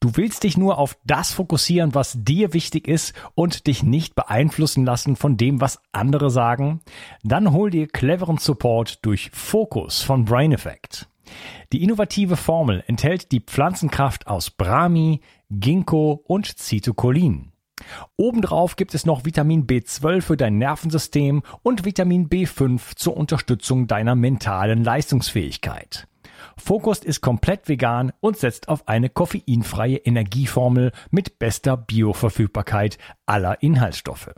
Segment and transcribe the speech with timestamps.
[0.00, 4.86] Du willst dich nur auf das fokussieren, was dir wichtig ist und dich nicht beeinflussen
[4.86, 6.80] lassen von dem, was andere sagen?
[7.22, 11.06] Dann hol dir cleveren Support durch Focus von Brain Effect.
[11.74, 17.52] Die innovative Formel enthält die Pflanzenkraft aus Brahmi, Ginkgo und Citocholin.
[18.16, 24.14] Obendrauf gibt es noch Vitamin B12 für dein Nervensystem und Vitamin B5 zur Unterstützung deiner
[24.14, 26.06] mentalen Leistungsfähigkeit.
[26.60, 34.30] Focus ist komplett vegan und setzt auf eine koffeinfreie Energieformel mit bester Bioverfügbarkeit aller Inhaltsstoffe.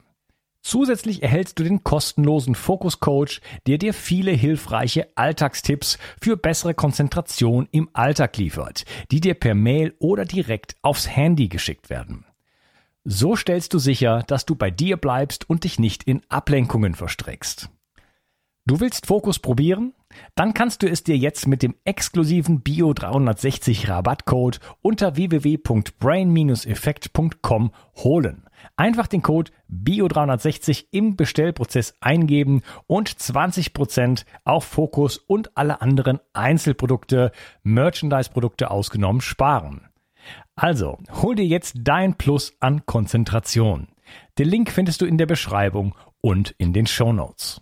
[0.63, 7.69] Zusätzlich erhältst du den kostenlosen Focus Coach, der dir viele hilfreiche Alltagstipps für bessere Konzentration
[7.73, 12.25] im Alltag liefert, die dir per Mail oder direkt aufs Handy geschickt werden.
[13.05, 17.69] So stellst du sicher, dass du bei dir bleibst und dich nicht in Ablenkungen verstrickst.
[18.65, 19.93] Du willst Fokus probieren?
[20.37, 28.45] Dann kannst du es dir jetzt mit dem exklusiven Bio 360 Rabattcode unter www.brain-effekt.com holen.
[28.77, 37.33] Einfach den Code BIO360 im Bestellprozess eingeben und 20% auf Fokus und alle anderen Einzelprodukte,
[37.65, 39.89] Merchandise-Produkte ausgenommen sparen.
[40.55, 43.89] Also, hol dir jetzt dein Plus an Konzentration.
[44.39, 47.62] Den Link findest du in der Beschreibung und in den Show Notes.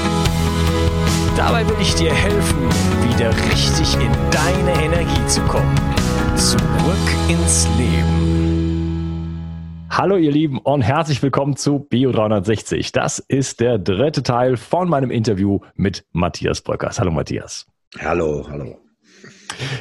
[1.41, 2.69] Dabei will ich dir helfen,
[3.09, 5.75] wieder richtig in deine Energie zu kommen.
[6.35, 6.59] Zurück
[7.29, 9.39] ins Leben.
[9.89, 12.91] Hallo ihr Lieben und herzlich willkommen zu Bio 360.
[12.91, 16.99] Das ist der dritte Teil von meinem Interview mit Matthias Bröckers.
[16.99, 17.65] Hallo Matthias.
[17.99, 18.77] Hallo, hallo.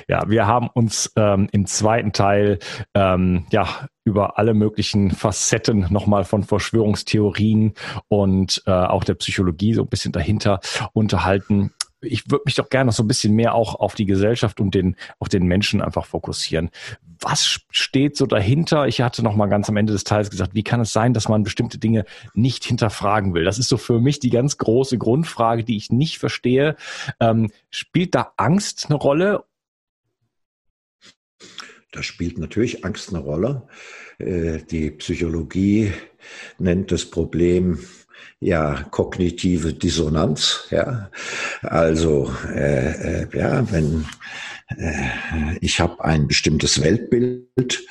[0.08, 2.58] Ja, wir haben uns ähm, im zweiten Teil
[2.94, 7.74] ähm, ja über alle möglichen Facetten nochmal von Verschwörungstheorien
[8.08, 10.60] und äh, auch der Psychologie so ein bisschen dahinter
[10.92, 11.72] unterhalten.
[12.02, 14.74] Ich würde mich doch gerne noch so ein bisschen mehr auch auf die Gesellschaft und
[14.74, 16.70] den, auf den Menschen einfach fokussieren.
[17.20, 18.88] Was steht so dahinter?
[18.88, 21.28] Ich hatte noch mal ganz am Ende des Teils gesagt, wie kann es sein, dass
[21.28, 23.44] man bestimmte Dinge nicht hinterfragen will?
[23.44, 26.76] Das ist so für mich die ganz große Grundfrage, die ich nicht verstehe.
[27.20, 29.44] Ähm, spielt da Angst eine Rolle
[31.92, 33.62] da spielt natürlich Angst eine Rolle.
[34.18, 35.92] Äh, die Psychologie
[36.58, 37.78] nennt das Problem
[38.40, 40.66] ja kognitive Dissonanz.
[40.70, 41.10] Ja,
[41.62, 44.06] also äh, äh, ja, wenn
[44.76, 47.84] äh, ich habe ein bestimmtes Weltbild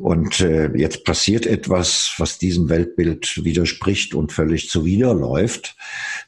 [0.00, 5.76] und äh, jetzt passiert etwas, was diesem Weltbild widerspricht und völlig zuwiderläuft.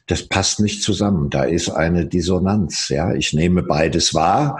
[0.07, 1.29] Das passt nicht zusammen.
[1.29, 2.89] Da ist eine Dissonanz.
[2.89, 4.59] Ja, ich nehme beides wahr.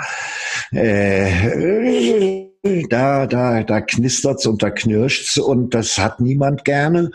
[0.72, 7.10] Äh, da, da, da knistert's und da knirscht's und das hat niemand gerne,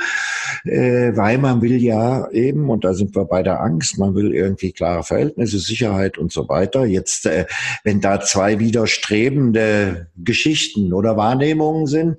[0.64, 4.34] äh, weil man will ja eben, und da sind wir bei der Angst, man will
[4.34, 6.84] irgendwie klare Verhältnisse, Sicherheit und so weiter.
[6.84, 7.46] Jetzt, äh,
[7.84, 12.16] wenn da zwei widerstrebende Geschichten oder Wahrnehmungen sind,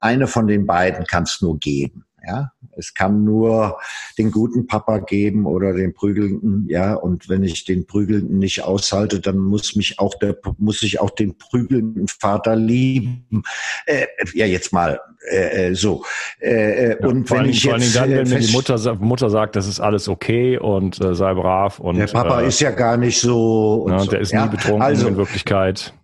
[0.00, 2.04] eine von den beiden kann es nur geben.
[2.30, 3.78] Ja, es kann nur
[4.16, 6.94] den guten Papa geben oder den prügelnden, ja.
[6.94, 11.10] Und wenn ich den prügelnden nicht aushalte, dann muss mich auch der, muss ich auch
[11.10, 13.42] den prügelnden Vater lieben.
[13.86, 16.04] Äh, ja, jetzt mal äh, äh so.
[16.40, 19.66] Äh, äh ja, und wenn ich jetzt, dann, wenn mir die Mutter, Mutter sagt, das
[19.66, 23.18] ist alles okay und äh, sei brav und der Papa äh, ist ja gar nicht
[23.20, 23.82] so.
[23.86, 24.10] Und ja, so.
[24.10, 25.94] der ist nie betrunken also, in Wirklichkeit.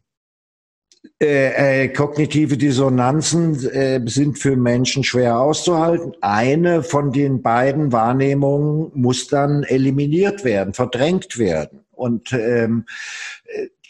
[1.19, 6.13] Äh, äh, kognitive Dissonanzen äh, sind für Menschen schwer auszuhalten.
[6.21, 11.87] Eine von den beiden Wahrnehmungen muss dann eliminiert werden, verdrängt werden.
[11.91, 12.85] Und ähm,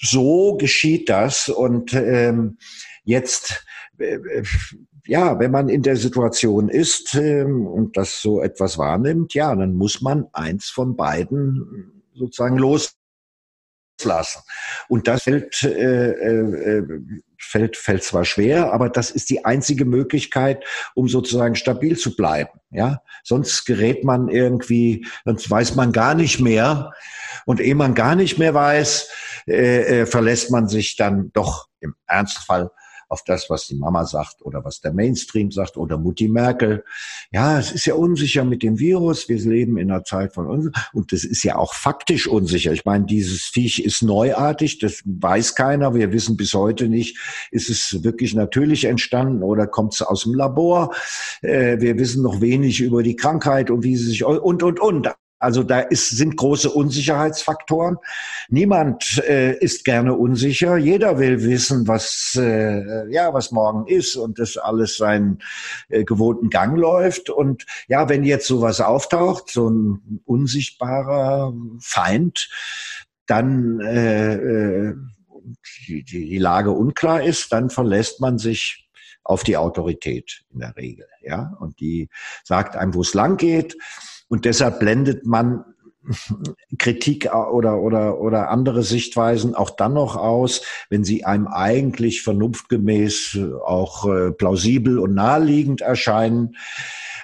[0.01, 1.49] so geschieht das.
[1.49, 2.59] Und ähm,
[3.03, 3.67] jetzt,
[3.99, 4.19] äh,
[5.05, 9.75] ja, wenn man in der Situation ist ähm, und das so etwas wahrnimmt, ja, dann
[9.75, 12.97] muss man eins von beiden sozusagen los
[14.05, 14.41] lassen.
[14.89, 17.01] Und das fällt, äh, äh,
[17.39, 20.65] fällt, fällt zwar schwer, aber das ist die einzige Möglichkeit,
[20.95, 22.61] um sozusagen stabil zu bleiben.
[22.71, 26.93] Ja, sonst gerät man irgendwie, sonst weiß man gar nicht mehr.
[27.45, 29.09] Und ehe man gar nicht mehr weiß,
[29.47, 32.71] äh, äh, verlässt man sich dann doch im Ernstfall
[33.09, 36.85] auf das, was die Mama sagt oder was der Mainstream sagt oder Mutti Merkel.
[37.31, 39.29] Ja, es ist ja unsicher mit dem Virus.
[39.29, 42.73] Wir leben in einer Zeit von uns und das ist ja auch faktisch unsicher.
[42.73, 45.95] Ich meine, dieses Viech ist neuartig, das weiß keiner.
[45.95, 47.19] Wir wissen bis heute nicht,
[47.51, 50.95] ist es wirklich natürlich entstanden oder kommt es aus dem Labor.
[51.43, 55.09] Äh, wir wissen noch wenig über die Krankheit und wie sie sich und und und.
[55.39, 57.99] Also da ist, sind große Unsicherheitsfaktoren.
[58.49, 60.77] Niemand äh, ist gerne unsicher.
[60.77, 65.41] Jeder will wissen, was äh, ja was morgen ist und das alles seinen
[65.89, 67.29] äh, gewohnten Gang läuft.
[67.29, 72.49] Und ja, wenn jetzt sowas auftaucht, so ein unsichtbarer Feind,
[73.27, 74.95] dann äh, äh,
[75.87, 78.89] die, die Lage unklar ist, dann verlässt man sich
[79.23, 82.09] auf die Autorität in der Regel, ja, und die
[82.45, 83.77] sagt einem, wo es lang geht.
[84.29, 85.65] Und deshalb blendet man
[86.79, 93.39] Kritik oder, oder, oder andere Sichtweisen auch dann noch aus, wenn sie einem eigentlich vernunftgemäß
[93.65, 96.57] auch äh, plausibel und naheliegend erscheinen.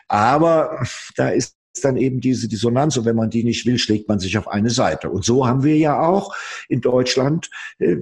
[0.09, 0.85] Aber
[1.17, 4.37] da ist dann eben diese Dissonanz und wenn man die nicht will, schlägt man sich
[4.37, 5.11] auf eine Seite.
[5.11, 6.35] Und so haben wir ja auch
[6.69, 7.97] in Deutschland, äh,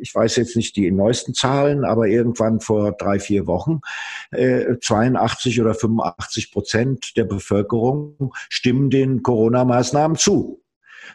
[0.00, 3.80] ich weiß jetzt nicht die neuesten Zahlen, aber irgendwann vor drei, vier Wochen,
[4.32, 10.62] 82 äh, oder 85 Prozent der Bevölkerung stimmen den Corona-Maßnahmen zu.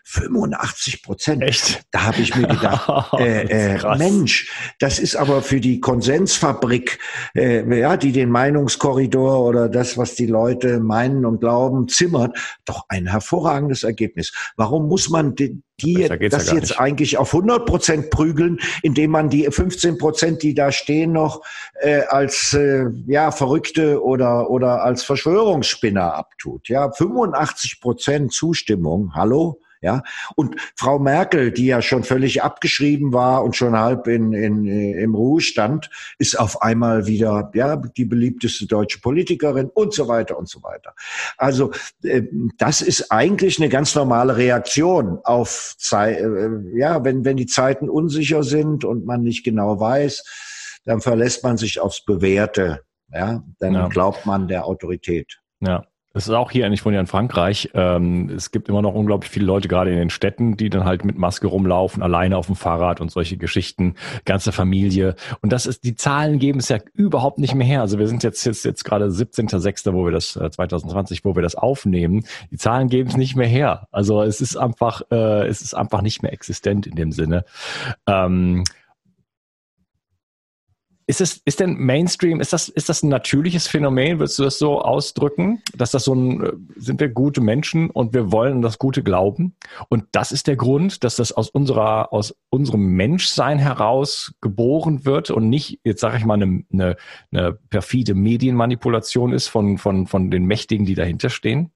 [0.04, 1.44] 85 Prozent.
[1.44, 1.84] Echt?
[1.92, 7.00] Da habe ich mir gedacht, äh, äh, Mensch, das ist aber für die Konsensfabrik,
[7.36, 12.86] äh, ja, die den Meinungskorridor oder das, was die Leute meinen und glauben, zimmert, doch
[12.90, 14.34] ein hervorragendes Ergebnis.
[14.56, 16.80] Warum muss man die, die das ja jetzt nicht.
[16.80, 21.42] eigentlich auf 100 Prozent prügeln, indem man die 15 Prozent, die da stehen, noch
[21.82, 26.70] äh, als äh, ja Verrückte oder oder als Verschwörungsspinner abtut.
[26.70, 29.14] Ja, 85 Prozent Zustimmung.
[29.16, 29.60] Hallo?
[29.86, 30.02] Ja,
[30.36, 35.14] und Frau Merkel, die ja schon völlig abgeschrieben war und schon halb in, in, im
[35.14, 40.64] Ruhestand, ist auf einmal wieder ja die beliebteste deutsche Politikerin und so weiter und so
[40.64, 40.96] weiter.
[41.38, 41.72] Also
[42.02, 42.24] äh,
[42.58, 47.88] das ist eigentlich eine ganz normale Reaktion auf Zeit, äh, ja, wenn wenn die Zeiten
[47.88, 52.82] unsicher sind und man nicht genau weiß, dann verlässt man sich aufs Bewährte.
[53.14, 53.88] Ja, dann ja.
[53.88, 55.40] glaubt man der Autorität.
[55.60, 55.86] Ja.
[56.16, 59.30] Es ist auch hier, ich wohne ja in Frankreich, ähm, es gibt immer noch unglaublich
[59.30, 62.56] viele Leute, gerade in den Städten, die dann halt mit Maske rumlaufen, alleine auf dem
[62.56, 65.16] Fahrrad und solche Geschichten, ganze Familie.
[65.42, 67.82] Und das ist, die Zahlen geben es ja überhaupt nicht mehr her.
[67.82, 71.44] Also wir sind jetzt, jetzt, jetzt gerade 17.06., wo wir das, äh, 2020, wo wir
[71.44, 72.24] das aufnehmen.
[72.50, 73.90] Die Zahlen geben es nicht mehr her.
[73.92, 77.44] Also es ist einfach, äh, es ist einfach nicht mehr existent in dem Sinne.
[78.08, 78.64] Ähm,
[81.08, 84.18] ist es, ist denn Mainstream, ist das, ist das ein natürliches Phänomen?
[84.18, 85.62] Würdest du das so ausdrücken?
[85.76, 89.56] Dass das so ein, äh, sind wir gute Menschen und wir wollen das Gute glauben?
[89.90, 95.30] Und das ist der Grund, dass das aus unserer, aus unserem Menschsein heraus geboren wird
[95.30, 96.96] und nicht, jetzt sage ich mal, eine, eine,
[97.32, 101.72] eine perfide Medienmanipulation ist von, von, von den Mächtigen, die dahinter stehen?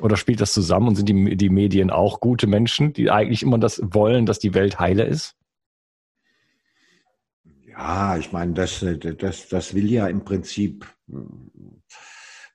[0.00, 3.58] Oder spielt das zusammen und sind die, die Medien auch gute Menschen, die eigentlich immer
[3.58, 5.37] das wollen, dass die Welt heile ist?
[7.78, 8.84] Ja, ich meine, das,
[9.18, 11.14] das, das will ja im Prinzip, äh,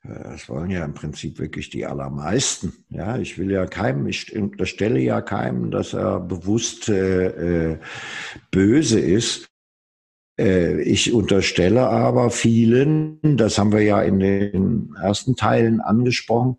[0.04, 2.74] das wollen ja im Prinzip wirklich die allermeisten.
[2.90, 7.80] Ja, ich will ja keinem, ich unterstelle ja keinem, dass er bewusst äh, äh
[8.52, 9.48] böse ist.
[10.38, 16.58] Äh, ich unterstelle aber vielen, das haben wir ja in den ersten Teilen angesprochen,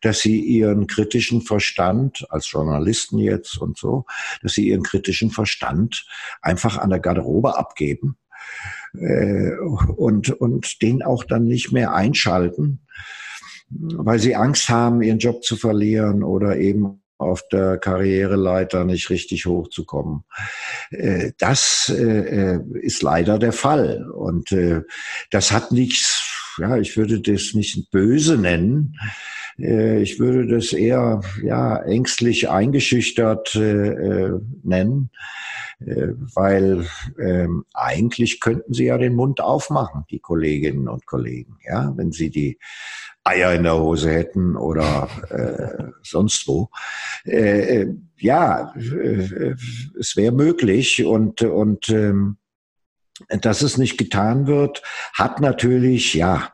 [0.00, 4.06] dass sie ihren kritischen Verstand, als Journalisten jetzt und so,
[4.42, 6.04] dass sie ihren kritischen Verstand
[6.40, 8.16] einfach an der Garderobe abgeben
[8.94, 9.52] äh,
[9.96, 12.80] und, und den auch dann nicht mehr einschalten,
[13.70, 19.46] weil sie Angst haben, ihren Job zu verlieren oder eben auf der Karriereleiter nicht richtig
[19.46, 20.24] hochzukommen.
[20.90, 24.10] Äh, das äh, ist leider der Fall.
[24.10, 24.82] Und äh,
[25.30, 28.96] das hat nichts, ja, ich würde das nicht böse nennen.
[29.58, 35.10] Ich würde das eher ja, ängstlich eingeschüchtert nennen,
[36.34, 36.86] weil
[37.18, 42.30] ähm, eigentlich könnten sie ja den Mund aufmachen, die Kolleginnen und Kollegen, ja, wenn sie
[42.30, 42.58] die
[43.24, 46.70] Eier in der Hose hätten oder äh, sonst wo.
[47.24, 49.54] Äh, äh ja, äh,
[49.98, 52.36] es wäre möglich und und ähm,
[53.28, 56.52] dass es nicht getan wird, hat natürlich ja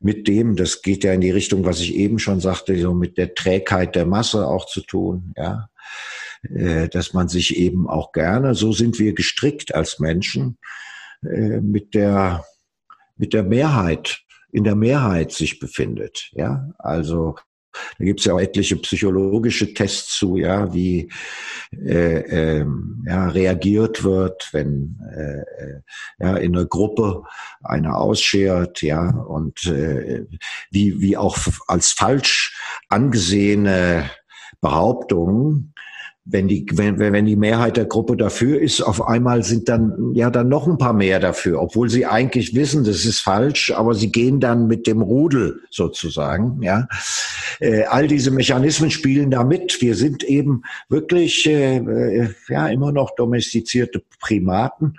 [0.00, 3.18] mit dem, das geht ja in die Richtung, was ich eben schon sagte, so mit
[3.18, 5.70] der Trägheit der Masse auch zu tun, ja, äh,
[6.42, 10.58] dass man sich eben auch gerne, so sind wir gestrickt als Menschen,
[11.22, 12.44] äh, mit der
[13.16, 14.20] mit der Mehrheit
[14.50, 16.30] in der Mehrheit sich befindet.
[16.32, 17.36] Ja, also
[17.98, 21.10] Da gibt es ja auch etliche psychologische Tests zu, ja, wie
[21.72, 22.66] äh, äh,
[23.06, 25.80] ja, reagiert wird, wenn äh, äh,
[26.18, 27.22] ja, in einer Gruppe
[27.62, 30.26] einer ausschert, ja, und äh,
[30.70, 34.10] wie, wie auch als falsch angesehene
[34.60, 35.72] Behauptungen
[36.32, 40.30] wenn die, wenn, wenn die Mehrheit der Gruppe dafür ist, auf einmal sind dann ja
[40.30, 44.12] dann noch ein paar mehr dafür, obwohl sie eigentlich wissen, das ist falsch, aber sie
[44.12, 46.62] gehen dann mit dem Rudel sozusagen.
[46.62, 46.88] Ja,
[47.58, 49.80] äh, all diese Mechanismen spielen da mit.
[49.80, 54.96] Wir sind eben wirklich äh, äh ja immer noch domestizierte Primaten.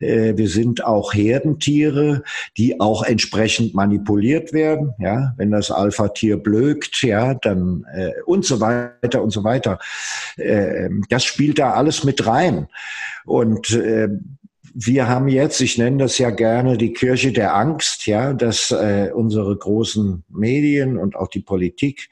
[0.00, 2.22] Äh, wir sind auch Herdentiere,
[2.56, 4.94] die auch entsprechend manipuliert werden.
[4.98, 9.78] Ja, wenn das Alpha-Tier blökt, ja, dann äh, und so weiter und so weiter.
[10.36, 12.68] Äh, ähm, das spielt da alles mit rein.
[13.24, 14.08] Und äh,
[14.74, 19.10] wir haben jetzt, ich nenne das ja gerne die Kirche der Angst, ja, dass äh,
[19.14, 22.08] unsere großen Medien und auch die Politik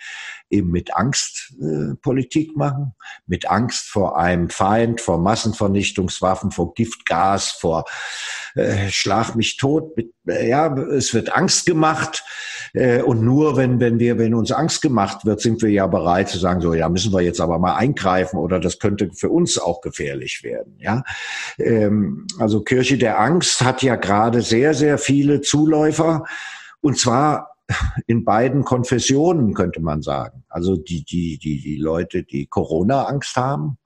[0.50, 2.94] eben mit Angst äh, Politik machen,
[3.26, 7.84] mit Angst vor einem Feind, vor Massenvernichtungswaffen, vor Giftgas, vor
[8.56, 9.96] äh, Schlag mich tot.
[9.96, 12.24] Mit, äh, ja, es wird Angst gemacht
[12.72, 16.28] äh, und nur wenn wenn wir wenn uns Angst gemacht wird, sind wir ja bereit
[16.28, 19.58] zu sagen, so ja müssen wir jetzt aber mal eingreifen oder das könnte für uns
[19.58, 20.76] auch gefährlich werden.
[20.78, 21.04] Ja,
[21.58, 26.24] ähm, also Kirche der Angst hat ja gerade sehr sehr viele Zuläufer
[26.80, 27.49] und zwar
[28.06, 30.44] in beiden Konfessionen, könnte man sagen.
[30.48, 33.78] Also die, die, die, die Leute, die Corona-Angst haben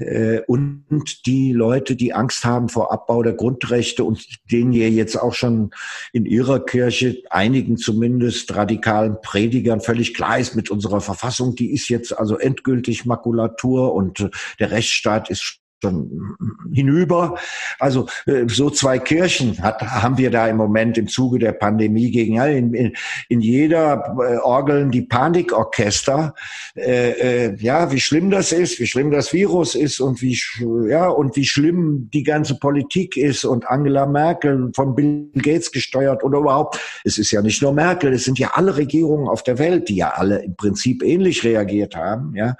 [0.00, 5.16] äh, und die Leute, die Angst haben vor Abbau der Grundrechte und denen ihr jetzt
[5.16, 5.70] auch schon
[6.12, 11.88] in ihrer Kirche, einigen zumindest radikalen Predigern völlig klar ist mit unserer Verfassung, die ist
[11.88, 16.36] jetzt also endgültig Makulatur und der Rechtsstaat ist schon
[16.72, 17.36] hinüber.
[17.78, 22.10] Also äh, so zwei Kirchen hat, haben wir da im Moment im Zuge der Pandemie
[22.10, 22.92] gegen in, in,
[23.28, 26.34] in jeder äh, Orgeln die Panikorchester.
[26.74, 30.38] Äh, äh, ja, wie schlimm das ist, wie schlimm das Virus ist und wie
[30.88, 36.22] ja und wie schlimm die ganze Politik ist und Angela Merkel von Bill Gates gesteuert
[36.24, 36.78] oder überhaupt.
[37.04, 39.96] Es ist ja nicht nur Merkel, es sind ja alle Regierungen auf der Welt, die
[39.96, 42.34] ja alle im Prinzip ähnlich reagiert haben.
[42.36, 42.56] Ja,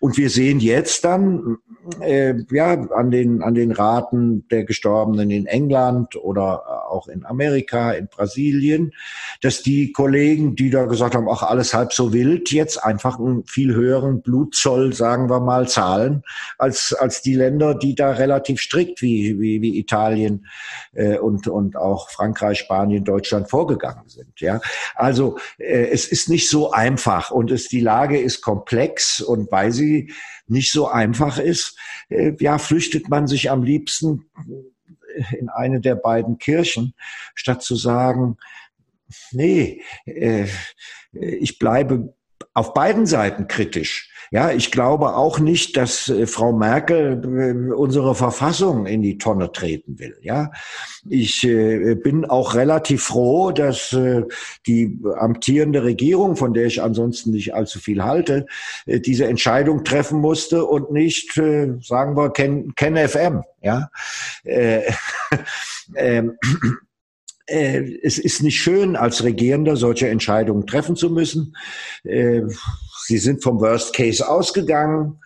[0.00, 1.58] und wir sehen jetzt dann
[2.00, 7.92] äh, ja, an den, an den Raten der Gestorbenen in England oder auch in Amerika,
[7.92, 8.92] in Brasilien,
[9.40, 13.44] dass die Kollegen, die da gesagt haben, ach, alles halb so wild, jetzt einfach einen
[13.46, 16.22] viel höheren Blutzoll, sagen wir mal, zahlen,
[16.58, 20.46] als, als die Länder, die da relativ strikt wie, wie, wie Italien
[20.92, 24.40] äh, und, und auch Frankreich, Spanien, Deutschland vorgegangen sind.
[24.40, 24.60] Ja,
[24.94, 29.72] also äh, es ist nicht so einfach und es, die Lage ist komplex und weil
[29.72, 30.12] sie
[30.50, 34.30] nicht so einfach ist, äh, ja, flüchtet man sich am liebsten
[35.38, 36.94] in eine der beiden Kirchen,
[37.34, 38.36] statt zu sagen,
[39.32, 40.46] nee, äh,
[41.12, 42.14] ich bleibe
[42.54, 44.09] auf beiden Seiten kritisch.
[44.32, 49.50] Ja, ich glaube auch nicht, dass äh, Frau Merkel äh, unsere Verfassung in die Tonne
[49.50, 50.16] treten will.
[50.22, 50.52] Ja,
[51.08, 53.96] ich äh, bin auch relativ froh, dass
[54.66, 58.46] die amtierende Regierung, von der ich ansonsten nicht allzu viel halte,
[58.86, 63.42] diese Entscheidung treffen musste und nicht, sagen wir, Ken, Ken FM.
[63.62, 63.90] Ja.
[65.96, 66.36] ähm,
[67.46, 71.56] es ist nicht schön, als Regierender solche Entscheidungen treffen zu müssen.
[73.10, 75.18] Sie sind vom Worst Case ausgegangen.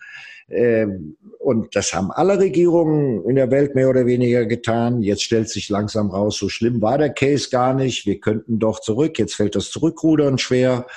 [0.49, 5.03] Ähm, und das haben alle Regierungen in der Welt mehr oder weniger getan.
[5.03, 8.07] Jetzt stellt sich langsam raus, so schlimm war der Case gar nicht.
[8.07, 9.19] Wir könnten doch zurück.
[9.19, 10.87] Jetzt fällt das Zurückrudern schwer.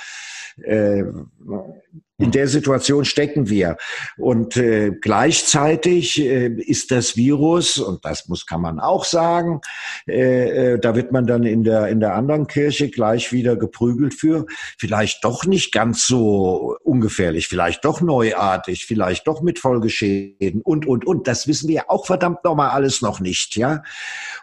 [2.21, 3.76] In der Situation stecken wir.
[4.17, 9.61] Und äh, gleichzeitig äh, ist das Virus, und das muss kann man auch sagen,
[10.09, 14.14] äh, äh, da wird man dann in der, in der anderen Kirche gleich wieder geprügelt
[14.14, 14.47] für,
[14.78, 21.07] vielleicht doch nicht ganz so ungefährlich, vielleicht doch neuartig, vielleicht doch mit Folgeschäden und, und,
[21.07, 21.28] und.
[21.28, 23.85] Das wissen wir auch verdammt nochmal alles noch nicht, ja.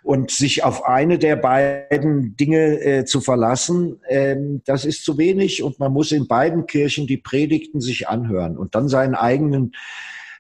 [0.01, 5.62] Und sich auf eine der beiden Dinge äh, zu verlassen, äh, das ist zu wenig
[5.62, 9.73] und man muss in beiden Kirchen die Predigt Predigten sich anhören und dann seinen eigenen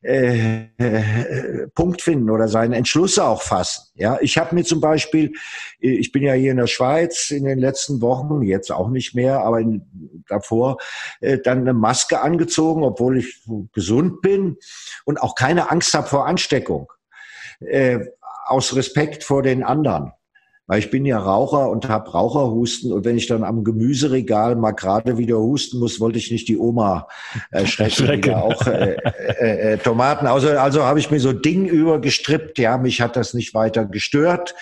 [0.01, 3.91] äh, äh, Punkt finden oder seine Entschlüsse auch fassen.
[3.95, 5.33] Ja, ich habe mir zum Beispiel,
[5.79, 9.41] ich bin ja hier in der Schweiz in den letzten Wochen, jetzt auch nicht mehr,
[9.41, 10.77] aber in, davor
[11.21, 13.43] äh, dann eine Maske angezogen, obwohl ich
[13.73, 14.57] gesund bin
[15.05, 16.91] und auch keine Angst habe vor Ansteckung,
[17.59, 17.99] äh,
[18.45, 20.11] aus Respekt vor den anderen.
[20.67, 24.71] Weil ich bin ja Raucher und habe Raucherhusten und wenn ich dann am Gemüseregal mal
[24.71, 27.07] gerade wieder husten muss, wollte ich nicht die Oma
[27.51, 28.95] äh, schrecken, auch äh,
[29.39, 30.25] äh, äh, Tomaten.
[30.25, 32.57] Also, also habe ich mir so Ding übergestrippt.
[32.57, 34.55] Ja, mich hat das nicht weiter gestört.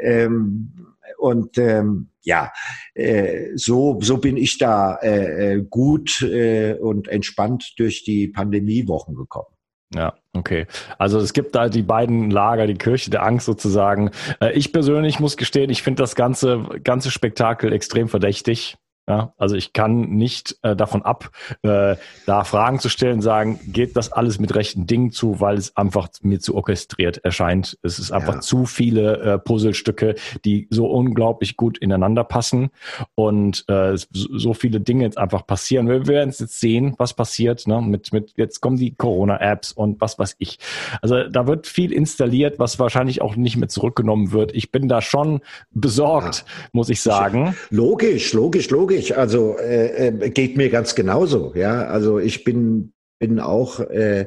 [0.00, 0.72] Ähm,
[1.18, 2.52] und ähm, ja,
[2.94, 9.14] äh, so, so bin ich da äh, äh, gut äh, und entspannt durch die Pandemiewochen
[9.14, 9.55] gekommen.
[9.94, 10.66] Ja, okay.
[10.98, 14.10] Also es gibt da die beiden Lager, die Kirche der Angst sozusagen.
[14.40, 18.76] Äh, ich persönlich muss gestehen, ich finde das ganze, ganze Spektakel extrem verdächtig.
[19.08, 21.30] Ja, also ich kann nicht äh, davon ab,
[21.62, 21.94] äh,
[22.26, 26.08] da Fragen zu stellen, sagen, geht das alles mit rechten Dingen zu, weil es einfach
[26.22, 27.78] mir zu orchestriert erscheint.
[27.82, 28.40] Es ist einfach ja.
[28.40, 32.70] zu viele äh, Puzzlestücke, die so unglaublich gut ineinander passen
[33.14, 35.88] und äh, so viele Dinge jetzt einfach passieren.
[35.88, 37.68] Wir werden jetzt sehen, was passiert.
[37.68, 37.80] Ne?
[37.80, 40.58] Mit, mit jetzt kommen die Corona-Apps und was weiß ich.
[41.00, 44.52] Also da wird viel installiert, was wahrscheinlich auch nicht mehr zurückgenommen wird.
[44.52, 46.68] Ich bin da schon besorgt, ja.
[46.72, 47.56] muss ich sagen.
[47.70, 49.16] Logisch, logisch, logisch ich.
[49.16, 51.52] Also äh, äh, geht mir ganz genauso.
[51.54, 54.26] Ja, also ich bin bin auch äh,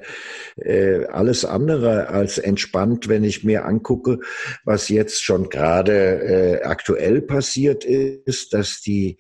[0.56, 4.20] äh, alles andere als entspannt, wenn ich mir angucke,
[4.64, 9.20] was jetzt schon gerade äh, aktuell passiert ist, dass die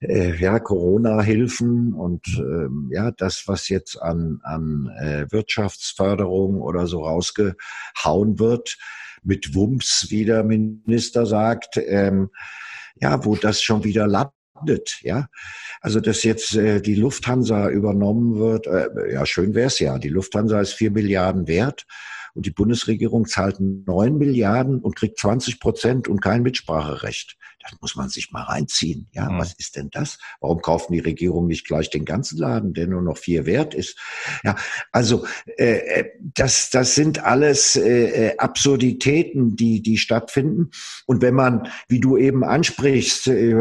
[0.00, 7.04] äh, ja Corona-Hilfen und ähm, ja das, was jetzt an an äh, Wirtschaftsförderung oder so
[7.04, 8.76] rausgehauen wird,
[9.22, 12.30] mit Wumms, wie der Minister sagt, ähm,
[12.96, 14.33] ja, wo das schon wieder gelandet,
[15.02, 15.28] ja.
[15.80, 19.98] Also dass jetzt äh, die Lufthansa übernommen wird, äh, ja schön wär's ja.
[19.98, 21.86] Die Lufthansa ist vier Milliarden wert
[22.34, 27.36] und die Bundesregierung zahlt neun Milliarden und kriegt 20 Prozent und kein Mitspracherecht.
[27.62, 29.08] Das muss man sich mal reinziehen.
[29.12, 29.38] Ja, mhm.
[29.38, 30.18] was ist denn das?
[30.40, 33.98] Warum kaufen die Regierung nicht gleich den ganzen Laden, der nur noch vier wert ist?
[34.42, 34.56] Ja,
[34.92, 35.24] also
[35.56, 40.70] äh, äh das, das sind alles äh, äh, Absurditäten, die, die stattfinden.
[41.06, 43.52] Und wenn man, wie du eben ansprichst, äh,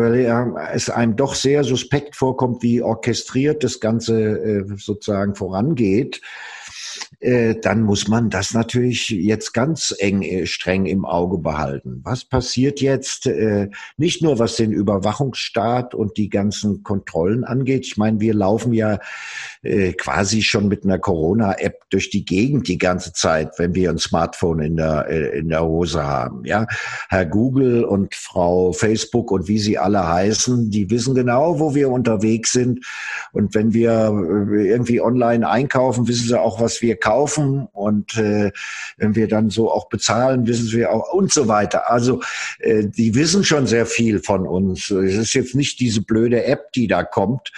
[0.74, 6.22] es einem doch sehr suspekt vorkommt, wie orchestriert das Ganze äh, sozusagen vorangeht,
[7.20, 12.02] äh, dann muss man das natürlich jetzt ganz eng, äh, streng im Auge behalten.
[12.04, 17.86] Was passiert jetzt, äh, nicht nur was den Überwachungsstaat und die ganzen Kontrollen angeht.
[17.86, 19.00] Ich meine, wir laufen ja
[19.98, 24.60] quasi schon mit einer Corona-App durch die Gegend die ganze Zeit, wenn wir ein Smartphone
[24.60, 26.44] in der, in der Hose haben.
[26.44, 26.68] Ja,
[27.08, 31.90] Herr Google und Frau Facebook und wie sie alle heißen, die wissen genau, wo wir
[31.90, 32.86] unterwegs sind.
[33.32, 34.14] Und wenn wir
[34.52, 38.52] irgendwie online einkaufen, wissen sie auch, was wir kaufen und äh,
[38.96, 41.92] wenn wir dann so auch bezahlen, wissen wir auch und so weiter.
[41.92, 42.22] Also
[42.60, 44.90] äh, die wissen schon sehr viel von uns.
[44.90, 47.52] Es ist jetzt nicht diese blöde App, die da kommt,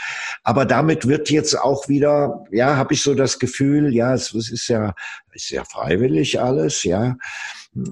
[0.43, 4.51] aber damit wird jetzt auch wieder, ja, habe ich so das Gefühl, ja, es, es
[4.51, 4.95] ist ja
[5.31, 7.17] ist ja freiwillig alles, ja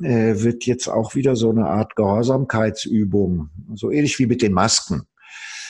[0.02, 5.04] äh, wird jetzt auch wieder so eine Art Gehorsamkeitsübung, so ähnlich wie mit den Masken.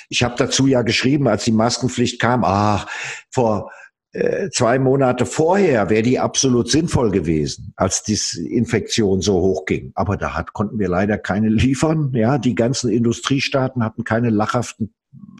[0.07, 2.87] Ich habe dazu ja geschrieben, als die Maskenpflicht kam, ach,
[3.31, 3.71] vor
[4.51, 9.91] zwei Monate vorher wäre die absolut sinnvoll gewesen, als die Infektion so hoch ging.
[9.95, 12.11] Aber da hat, konnten wir leider keine liefern.
[12.13, 14.93] Ja, die ganzen Industriestaaten hatten keine lachhaften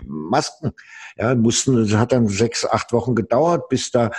[0.06, 0.72] Masken.
[1.18, 4.10] Ja, mussten, es hat dann sechs, acht Wochen gedauert, bis da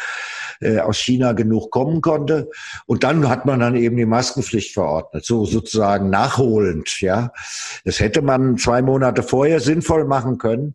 [0.60, 2.50] äh, aus China genug kommen konnte.
[2.86, 7.00] Und dann hat man dann eben die Maskenpflicht verordnet, so sozusagen nachholend.
[7.00, 7.32] Ja,
[7.84, 10.74] das hätte man zwei Monate vorher sinnvoll machen können.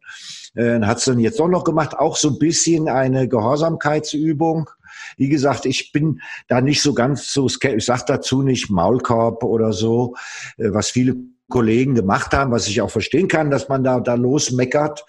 [0.55, 4.69] Äh, hat es dann jetzt doch noch gemacht, auch so ein bisschen eine Gehorsamkeitsübung.
[5.17, 7.47] Wie gesagt, ich bin da nicht so ganz so.
[7.47, 10.15] Ich sage dazu nicht Maulkorb oder so,
[10.57, 11.15] äh, was viele
[11.49, 15.05] Kollegen gemacht haben, was ich auch verstehen kann, dass man da, da losmeckert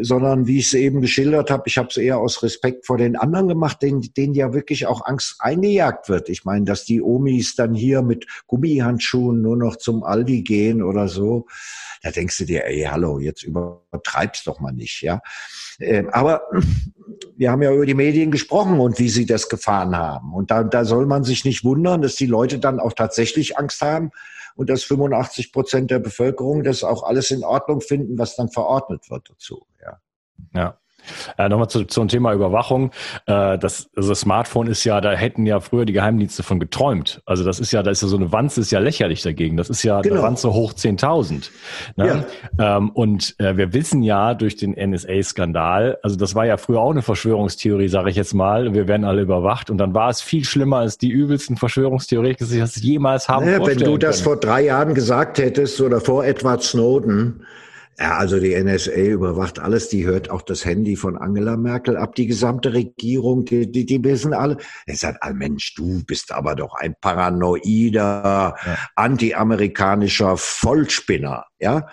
[0.00, 3.16] sondern wie ich es eben geschildert habe, ich habe es eher aus Respekt vor den
[3.16, 6.28] anderen gemacht, denen, denen ja wirklich auch Angst eingejagt wird.
[6.28, 11.08] Ich meine, dass die Omis dann hier mit Gummihandschuhen nur noch zum Aldi gehen oder
[11.08, 11.46] so,
[12.02, 15.20] da denkst du dir, ey, hallo, jetzt übertreib's doch mal nicht, ja.
[15.80, 16.42] Ähm, aber
[17.36, 20.32] wir haben ja über die Medien gesprochen und wie sie das gefahren haben.
[20.32, 23.80] Und da, da soll man sich nicht wundern, dass die Leute dann auch tatsächlich Angst
[23.80, 24.10] haben
[24.58, 29.08] und dass 85 Prozent der Bevölkerung das auch alles in Ordnung finden, was dann verordnet
[29.08, 29.64] wird dazu.
[30.54, 30.78] Ja.
[31.36, 32.90] Äh, Nochmal zu, zum Thema Überwachung.
[33.26, 37.22] Äh, das, also das Smartphone ist ja, da hätten ja früher die Geheimdienste von geträumt.
[37.26, 39.56] Also das ist ja, da ist ja so eine Wanze ist ja lächerlich dagegen.
[39.56, 40.16] Das ist ja genau.
[40.16, 41.50] eine Wanze hoch 10.000.
[41.96, 42.24] Ne?
[42.58, 42.76] Ja.
[42.76, 46.90] Ähm, und äh, wir wissen ja durch den NSA-Skandal, also das war ja früher auch
[46.90, 48.74] eine Verschwörungstheorie, sage ich jetzt mal.
[48.74, 52.58] Wir werden alle überwacht und dann war es viel schlimmer als die übelsten Verschwörungstheoretiker, die
[52.58, 53.46] das jemals haben.
[53.46, 54.24] Naja, wenn du das können.
[54.24, 57.44] vor drei Jahren gesagt hättest oder vor Edward Snowden,
[57.98, 62.14] ja, also die NSA überwacht alles, die hört auch das Handy von Angela Merkel ab,
[62.14, 64.58] die gesamte Regierung, die, die, die wissen alle.
[64.86, 68.78] Er sagt, ah, Mensch, du bist aber doch ein paranoider, ja.
[68.94, 71.88] anti-amerikanischer Vollspinner, ja.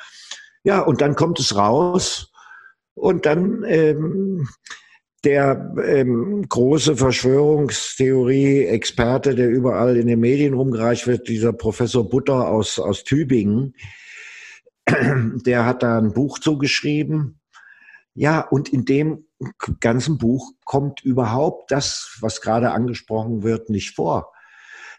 [0.63, 2.31] Ja, und dann kommt es raus
[2.93, 4.47] und dann ähm,
[5.23, 12.77] der ähm, große Verschwörungstheorie-Experte, der überall in den Medien rumgereicht wird, dieser Professor Butter aus,
[12.77, 13.73] aus Tübingen,
[14.87, 17.39] der hat da ein Buch zugeschrieben.
[18.13, 19.25] Ja, und in dem
[19.79, 24.31] ganzen Buch kommt überhaupt das, was gerade angesprochen wird, nicht vor.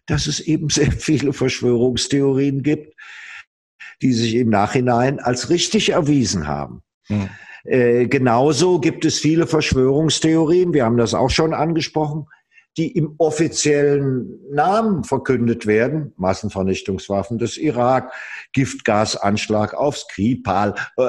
[0.06, 2.94] Dass es eben sehr viele Verschwörungstheorien gibt,
[4.02, 6.82] die sich im Nachhinein als richtig erwiesen haben.
[7.08, 7.30] Mhm.
[7.64, 12.26] Äh, genauso gibt es viele Verschwörungstheorien, wir haben das auch schon angesprochen,
[12.76, 18.12] die im offiziellen Namen verkündet werden, Massenvernichtungswaffen des Irak,
[18.52, 21.04] Giftgasanschlag auf Skripal, die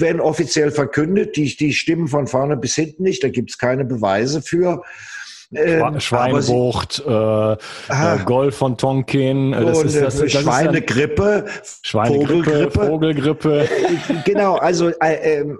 [0.00, 3.84] werden offiziell verkündet, die, die stimmen von vorne bis hinten nicht, da gibt es keine
[3.84, 4.82] Beweise für.
[5.54, 7.56] Ähm, Schweinbucht, äh, äh,
[8.26, 11.46] Golf von Tonkin, äh, das, ist, das, das Schweinegrippe,
[11.80, 12.86] Schweinegrippe, Vogelgrippe.
[12.86, 13.68] Vogelgrippe.
[14.26, 15.58] genau, also äh, ähm,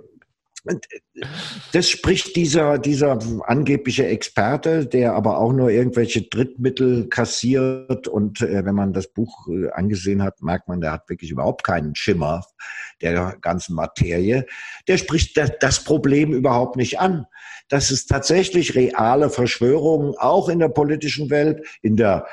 [1.72, 8.08] das spricht dieser, dieser angebliche Experte, der aber auch nur irgendwelche Drittmittel kassiert.
[8.08, 11.64] Und äh, wenn man das Buch äh, angesehen hat, merkt man, der hat wirklich überhaupt
[11.64, 12.44] keinen Schimmer
[13.02, 14.46] der ganzen Materie.
[14.86, 17.26] Der spricht das, das Problem überhaupt nicht an.
[17.68, 22.26] Dass es tatsächlich reale Verschwörungen auch in der politischen Welt, in der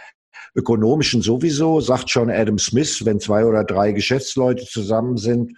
[0.55, 5.57] ökonomischen sowieso, sagt schon Adam Smith, wenn zwei oder drei Geschäftsleute zusammen sind,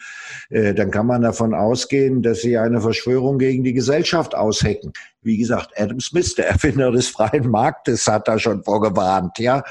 [0.49, 4.91] äh, dann kann man davon ausgehen, dass sie eine Verschwörung gegen die Gesellschaft aushecken.
[5.21, 9.63] Wie gesagt, Adam Smith, der Erfinder des freien Marktes, hat da schon vorgewarnt, ja.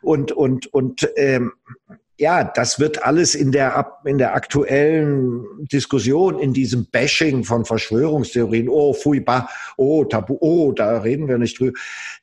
[0.00, 1.52] Und und und ähm,
[2.18, 8.68] ja, das wird alles in der, in der aktuellen Diskussion, in diesem Bashing von Verschwörungstheorien,
[8.68, 11.78] oh, fui, bah, oh, tabu, oh, da reden wir nicht drüber.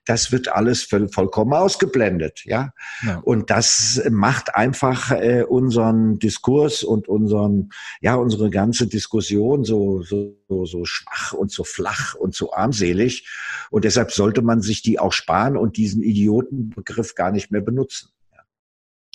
[0.06, 2.72] Das wird alles voll, vollkommen ausgeblendet, ja?
[3.06, 3.20] ja.
[3.24, 10.36] Und das macht einfach äh, unseren Diskurs und unseren, ja, unsere ganze Diskussion so, so,
[10.48, 13.28] so schwach und so flach und so armselig.
[13.72, 18.10] Und deshalb sollte man sich die auch sparen und diesen Idiotenbegriff gar nicht mehr benutzen.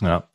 [0.00, 0.28] Ja,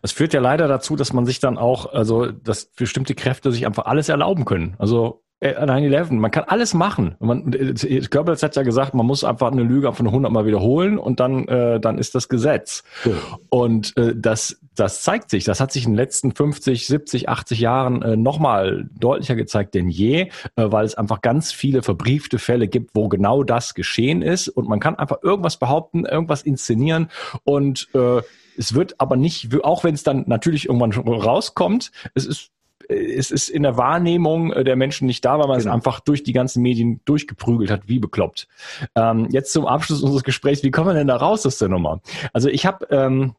[0.00, 3.66] es führt ja leider dazu, dass man sich dann auch, also dass bestimmte Kräfte sich
[3.66, 4.74] einfach alles erlauben können.
[4.78, 7.16] Also 9-11, äh, man kann alles machen.
[7.18, 11.20] Man, Goebbels hat ja gesagt, man muss einfach eine Lüge von 100 Mal wiederholen und
[11.20, 12.84] dann, äh, dann ist das Gesetz.
[13.04, 13.12] Ja.
[13.50, 17.58] Und äh, das, das zeigt sich, das hat sich in den letzten 50, 70, 80
[17.58, 22.68] Jahren äh, nochmal deutlicher gezeigt denn je, äh, weil es einfach ganz viele verbriefte Fälle
[22.68, 27.08] gibt, wo genau das geschehen ist und man kann einfach irgendwas behaupten, irgendwas inszenieren
[27.44, 28.22] und äh,
[28.56, 32.50] es wird aber nicht, auch wenn es dann natürlich irgendwann rauskommt, es ist
[32.88, 35.70] es ist in der Wahrnehmung der Menschen nicht da, weil man genau.
[35.70, 38.48] es einfach durch die ganzen Medien durchgeprügelt hat, wie bekloppt.
[38.94, 42.00] Ähm, jetzt zum Abschluss unseres Gesprächs, wie kommen wir denn da raus aus der Nummer?
[42.32, 43.34] Also ich habe ähm,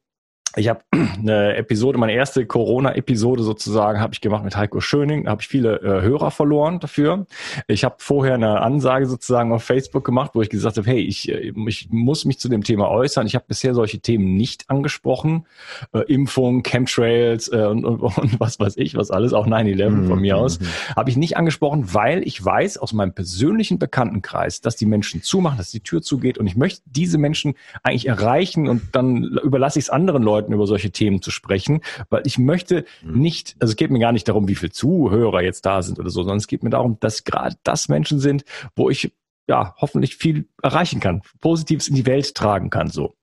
[0.55, 5.25] ich habe eine Episode, meine erste Corona-Episode sozusagen, habe ich gemacht mit Heiko Schöning.
[5.25, 7.25] Da habe ich viele äh, Hörer verloren dafür.
[7.67, 11.29] Ich habe vorher eine Ansage sozusagen auf Facebook gemacht, wo ich gesagt habe, hey, ich,
[11.29, 13.25] äh, ich muss mich zu dem Thema äußern.
[13.25, 15.45] Ich habe bisher solche Themen nicht angesprochen.
[15.93, 20.07] Äh, Impfung, Chemtrails äh, und, und, und, was weiß ich, was alles, auch 9-11 mhm.
[20.07, 20.65] von mir aus, mhm.
[20.95, 25.57] habe ich nicht angesprochen, weil ich weiß aus meinem persönlichen Bekanntenkreis, dass die Menschen zumachen,
[25.57, 29.85] dass die Tür zugeht und ich möchte diese Menschen eigentlich erreichen und dann überlasse ich
[29.85, 33.19] es anderen Leuten Leuten über solche Themen zu sprechen, weil ich möchte mhm.
[33.19, 36.09] nicht, also es geht mir gar nicht darum, wie viele Zuhörer jetzt da sind oder
[36.09, 38.43] so, sondern es geht mir darum, dass gerade das Menschen sind,
[38.75, 39.13] wo ich
[39.47, 43.15] ja hoffentlich viel erreichen kann, Positives in die Welt tragen kann, so.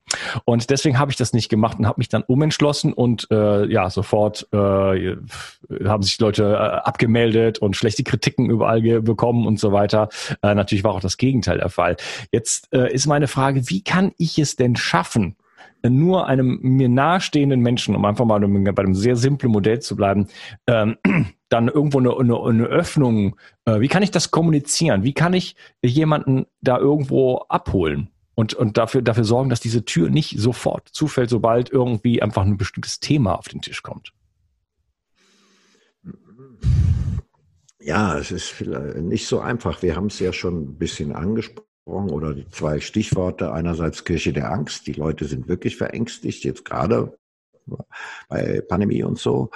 [0.45, 3.89] Und deswegen habe ich das nicht gemacht und habe mich dann umentschlossen und äh, ja,
[3.91, 5.17] sofort äh,
[5.87, 10.09] haben sich Leute äh, abgemeldet und schlechte Kritiken überall bekommen und so weiter.
[10.43, 11.97] Äh, natürlich war auch das Gegenteil der Fall.
[12.33, 15.37] Jetzt äh, ist meine Frage, wie kann ich es denn schaffen,
[15.89, 20.29] nur einem mir nahestehenden Menschen, um einfach mal bei einem sehr simplen Modell zu bleiben,
[20.67, 20.97] ähm,
[21.49, 25.03] dann irgendwo eine, eine, eine Öffnung, äh, wie kann ich das kommunizieren?
[25.03, 28.11] Wie kann ich jemanden da irgendwo abholen?
[28.35, 32.57] Und, und dafür, dafür sorgen, dass diese Tür nicht sofort zufällt, sobald irgendwie einfach ein
[32.57, 34.13] bestimmtes Thema auf den Tisch kommt.
[37.81, 38.63] Ja, es ist
[38.97, 39.83] nicht so einfach.
[39.83, 43.53] Wir haben es ja schon ein bisschen angesprochen oder die zwei Stichworte.
[43.53, 44.87] Einerseits Kirche der Angst.
[44.87, 47.17] Die Leute sind wirklich verängstigt, jetzt gerade
[48.29, 49.51] bei Pandemie und so.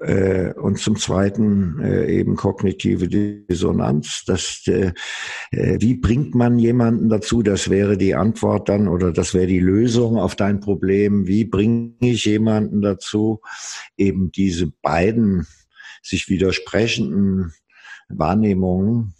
[0.00, 4.24] Äh, und zum Zweiten äh, eben kognitive Dissonanz.
[4.26, 4.92] Das, äh,
[5.50, 7.42] wie bringt man jemanden dazu?
[7.42, 11.26] Das wäre die Antwort dann oder das wäre die Lösung auf dein Problem.
[11.26, 13.40] Wie bringe ich jemanden dazu,
[13.96, 15.46] eben diese beiden
[16.02, 17.52] sich widersprechenden
[18.08, 19.14] Wahrnehmungen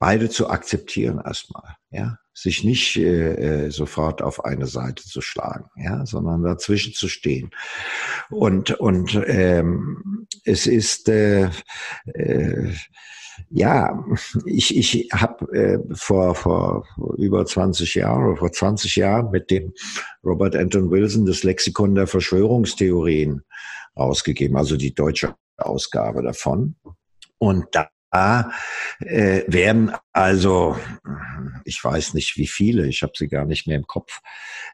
[0.00, 5.66] beide zu akzeptieren erstmal, ja, sich nicht äh, äh, sofort auf eine Seite zu schlagen,
[5.76, 7.50] ja, sondern dazwischen zu stehen.
[8.30, 11.50] Und und ähm, es ist äh,
[12.14, 12.72] äh,
[13.50, 14.04] Ja,
[14.46, 16.86] ich, ich habe äh, vor, vor
[17.18, 19.72] über 20 Jahren, vor 20 Jahren mit dem
[20.24, 23.42] Robert Anton Wilson das Lexikon der Verschwörungstheorien
[23.94, 26.76] ausgegeben, also die deutsche Ausgabe davon.
[27.38, 28.44] Und da äh,
[29.46, 30.76] werden also,
[31.64, 34.20] ich weiß nicht wie viele, ich habe sie gar nicht mehr im Kopf,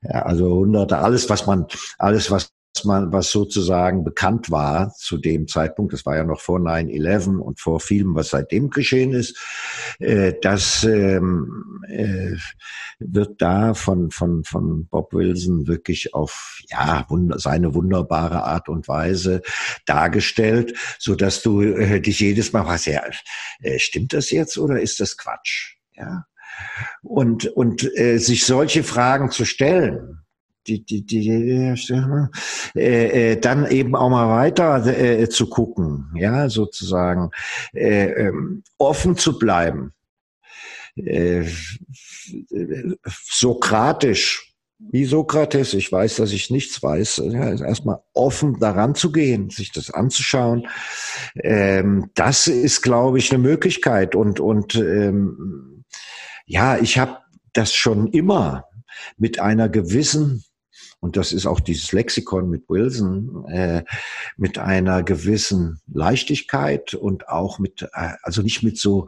[0.02, 1.66] also hunderte, alles was man,
[1.98, 6.58] alles was man, was sozusagen bekannt war zu dem Zeitpunkt, das war ja noch vor
[6.58, 9.38] 9-11 und vor vielem, was seitdem geschehen ist,
[9.98, 12.36] äh, das ähm, äh,
[12.98, 18.88] wird da von, von, von Bob Wilson wirklich auf ja, wunder, seine wunderbare Art und
[18.88, 19.42] Weise
[19.84, 23.02] dargestellt, so dass du äh, dich jedes Mal fragst, ja,
[23.60, 25.76] äh, stimmt das jetzt oder ist das Quatsch?
[25.94, 26.26] Ja.
[27.02, 30.25] Und, und äh, sich solche Fragen zu stellen,
[30.66, 31.28] die, die, die,
[32.74, 37.30] äh, äh, dann eben auch mal weiter äh, zu gucken, ja, sozusagen
[37.72, 39.92] äh, ähm, offen zu bleiben,
[40.96, 41.44] äh,
[43.04, 49.48] sokratisch, wie Sokrates, ich weiß, dass ich nichts weiß, ja, erstmal offen daran zu gehen,
[49.48, 50.68] sich das anzuschauen,
[51.42, 55.84] ähm, das ist, glaube ich, eine Möglichkeit und und ähm,
[56.44, 57.18] ja, ich habe
[57.52, 58.66] das schon immer
[59.16, 60.44] mit einer gewissen
[61.00, 63.84] und das ist auch dieses Lexikon mit Wilson, äh,
[64.36, 69.06] mit einer gewissen Leichtigkeit und auch mit, äh, also nicht mit so,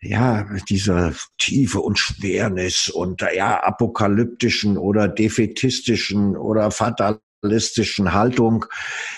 [0.00, 8.64] ja, dieser Tiefe und Schwernis und ja, apokalyptischen oder defetistischen oder fatalistischen Haltung.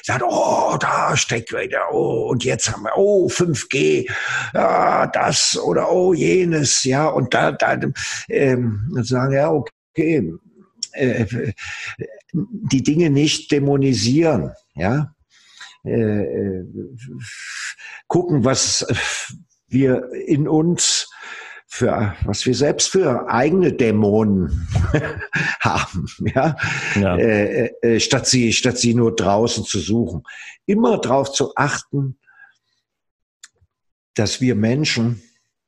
[0.03, 4.11] Sagt, oh, da steckt wieder, oh, und jetzt haben wir, oh, 5G,
[4.53, 7.79] ja, das oder oh, jenes, ja, und da, da
[8.29, 10.33] ähm, sagen, ja, okay,
[10.93, 11.53] äh,
[12.33, 15.15] die Dinge nicht dämonisieren, ja,
[15.85, 16.65] äh, äh,
[18.07, 18.87] gucken, was
[19.69, 21.09] wir in uns
[21.67, 24.69] für was wir selbst für eigene Dämonen
[25.61, 26.57] haben, ja,
[26.97, 27.17] ja.
[27.17, 30.25] Äh, äh, statt sie statt sie nur draußen zu suchen,
[30.67, 32.19] immer darauf zu achten,
[34.15, 35.23] dass wir Menschen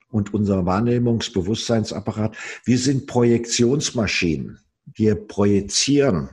[0.08, 4.62] und unser Wahrnehmungsbewusstseinsapparat, wir sind Projektionsmaschinen
[4.95, 6.31] wir projizieren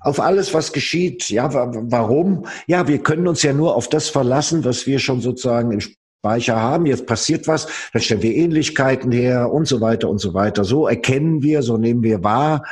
[0.00, 1.28] auf alles, was geschieht.
[1.30, 2.46] Ja, warum?
[2.66, 6.60] Ja, wir können uns ja nur auf das verlassen, was wir schon sozusagen im Speicher
[6.60, 6.86] haben.
[6.86, 10.64] Jetzt passiert was, dann stellen wir Ähnlichkeiten her und so weiter und so weiter.
[10.64, 12.64] So erkennen wir, so nehmen wir wahr.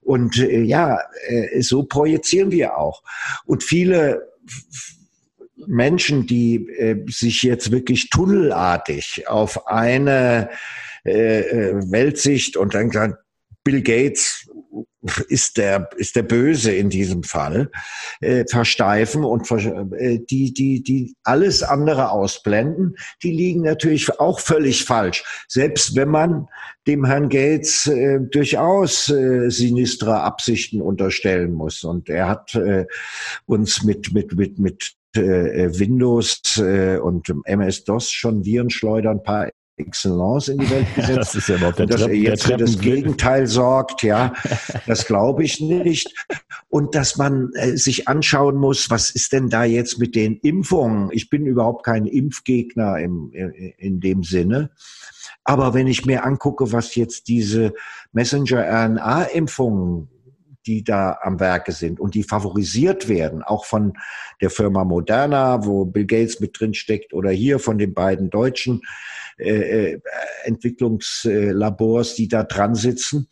[0.00, 3.02] Und äh, ja, äh, so projizieren wir auch.
[3.44, 4.28] Und viele
[5.66, 10.50] Menschen, die äh, sich jetzt wirklich tunnelartig auf eine
[11.02, 12.90] Weltsicht und dann
[13.64, 14.48] Bill Gates
[15.28, 17.70] ist der ist der Böse in diesem Fall
[18.20, 24.84] äh, versteifen und äh, die die die alles andere ausblenden, die liegen natürlich auch völlig
[24.84, 25.24] falsch.
[25.48, 26.48] Selbst wenn man
[26.86, 32.86] dem Herrn Gates äh, durchaus äh, sinistre Absichten unterstellen muss und er hat äh,
[33.46, 39.48] uns mit mit mit mit äh, Windows äh, und MS DOS schon Virenschleudern paar
[39.80, 41.18] Excellence in die Welt gesetzt.
[41.18, 44.32] das ist ja überhaupt der, dass er jetzt für das Gegenteil sorgt, ja,
[44.86, 46.14] das glaube ich nicht.
[46.68, 51.10] Und dass man äh, sich anschauen muss, was ist denn da jetzt mit den Impfungen?
[51.12, 54.70] Ich bin überhaupt kein Impfgegner im, in, in dem Sinne.
[55.44, 57.72] Aber wenn ich mir angucke, was jetzt diese
[58.12, 60.08] Messenger-RNA-Impfungen
[60.66, 63.94] die da am Werke sind und die favorisiert werden, auch von
[64.40, 68.82] der Firma Moderna, wo Bill Gates mit drin steckt, oder hier von den beiden Deutschen,
[69.40, 70.00] äh, äh,
[70.44, 73.28] Entwicklungslabors, die da dran sitzen.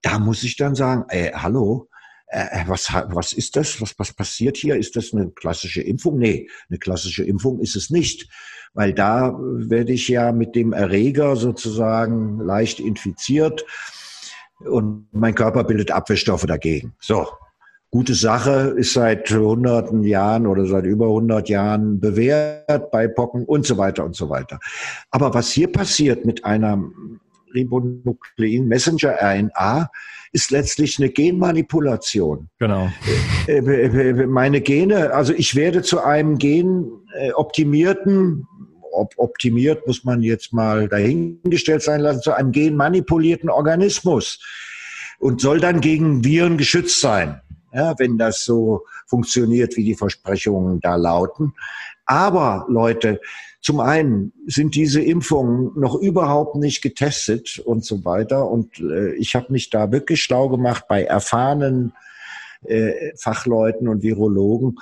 [0.00, 1.88] Da muss ich dann sagen, ey, hallo,
[2.28, 3.80] äh, was, was ist das?
[3.80, 4.76] Was, was passiert hier?
[4.76, 6.18] Ist das eine klassische Impfung?
[6.18, 8.28] Nee, eine klassische Impfung ist es nicht,
[8.74, 13.64] weil da werde ich ja mit dem Erreger sozusagen leicht infiziert
[14.60, 16.94] und mein Körper bildet Abwehrstoffe dagegen.
[17.00, 17.26] So,
[17.92, 23.66] gute Sache, ist seit hunderten Jahren oder seit über hundert Jahren bewährt bei Pocken und
[23.66, 24.58] so weiter und so weiter.
[25.10, 26.82] Aber was hier passiert mit einer
[27.54, 29.90] Ribonuklein Messenger RNA
[30.32, 32.48] ist letztlich eine Genmanipulation.
[32.58, 32.90] Genau.
[33.46, 38.46] Äh, äh, äh, meine Gene, also ich werde zu einem genoptimierten,
[38.92, 44.40] ob optimiert muss man jetzt mal dahingestellt sein lassen, zu einem genmanipulierten Organismus
[45.18, 47.41] und soll dann gegen Viren geschützt sein
[47.72, 51.54] ja, wenn das so funktioniert, wie die Versprechungen da lauten.
[52.06, 53.20] Aber Leute,
[53.60, 58.50] zum einen sind diese Impfungen noch überhaupt nicht getestet und so weiter.
[58.50, 61.92] Und äh, ich habe mich da wirklich schlau gemacht bei erfahrenen
[62.64, 64.78] äh, Fachleuten und Virologen.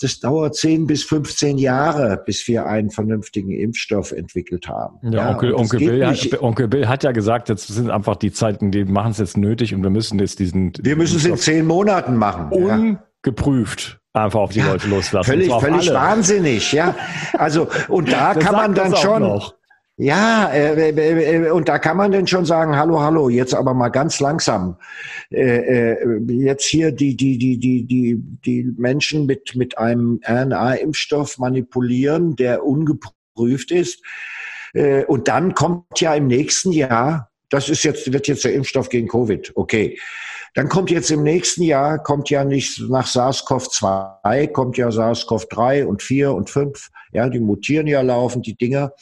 [0.00, 4.98] Das dauert 10 bis 15 Jahre, bis wir einen vernünftigen Impfstoff entwickelt haben.
[5.02, 8.32] Ja, ja Onkel, Onkel, Bill hat, Onkel Bill hat ja gesagt, jetzt sind einfach die
[8.32, 10.72] Zeiten, die machen es jetzt nötig und wir müssen jetzt diesen.
[10.80, 12.50] Wir müssen es in zehn Monaten machen.
[12.50, 15.26] Ungeprüft einfach auf die ja, Leute loslassen.
[15.26, 16.94] Völlig, völlig wahnsinnig, ja.
[17.34, 19.22] Also, und da kann man dann schon.
[19.22, 19.54] Noch.
[19.96, 23.74] Ja, äh, äh, äh, und da kann man denn schon sagen, hallo, hallo, jetzt aber
[23.74, 24.76] mal ganz langsam.
[25.30, 31.38] Äh, äh, jetzt hier die, die, die, die, die, die Menschen mit, mit einem RNA-Impfstoff
[31.38, 34.02] manipulieren, der ungeprüft ist.
[34.72, 38.88] Äh, und dann kommt ja im nächsten Jahr, das ist jetzt, wird jetzt der Impfstoff
[38.88, 39.96] gegen Covid, okay.
[40.54, 46.02] Dann kommt jetzt im nächsten Jahr, kommt ja nicht nach SARS-CoV-2, kommt ja SARS-CoV-3 und
[46.02, 46.90] 4 und 5.
[47.12, 48.92] Ja, die mutieren ja laufend, die Dinger.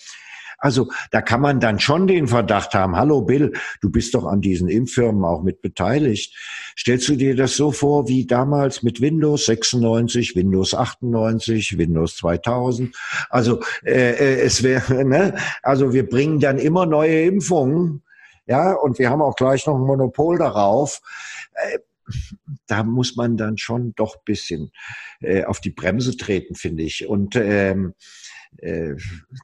[0.62, 4.40] Also da kann man dann schon den Verdacht haben, hallo Bill, du bist doch an
[4.40, 6.36] diesen Impffirmen auch mit beteiligt.
[6.78, 12.94] Stellst du dir das so vor wie damals mit Windows 96, Windows 98, Windows 2000?
[13.28, 15.36] Also äh, äh, es wäre, ne?
[15.64, 18.02] also wir bringen dann immer neue Impfungen,
[18.46, 21.00] ja, und wir haben auch gleich noch ein Monopol darauf.
[21.54, 21.78] Äh,
[22.66, 24.70] da muss man dann schon doch bisschen
[25.20, 27.06] äh, auf die Bremse treten, finde ich.
[27.06, 27.94] Und ähm,
[28.58, 28.94] äh,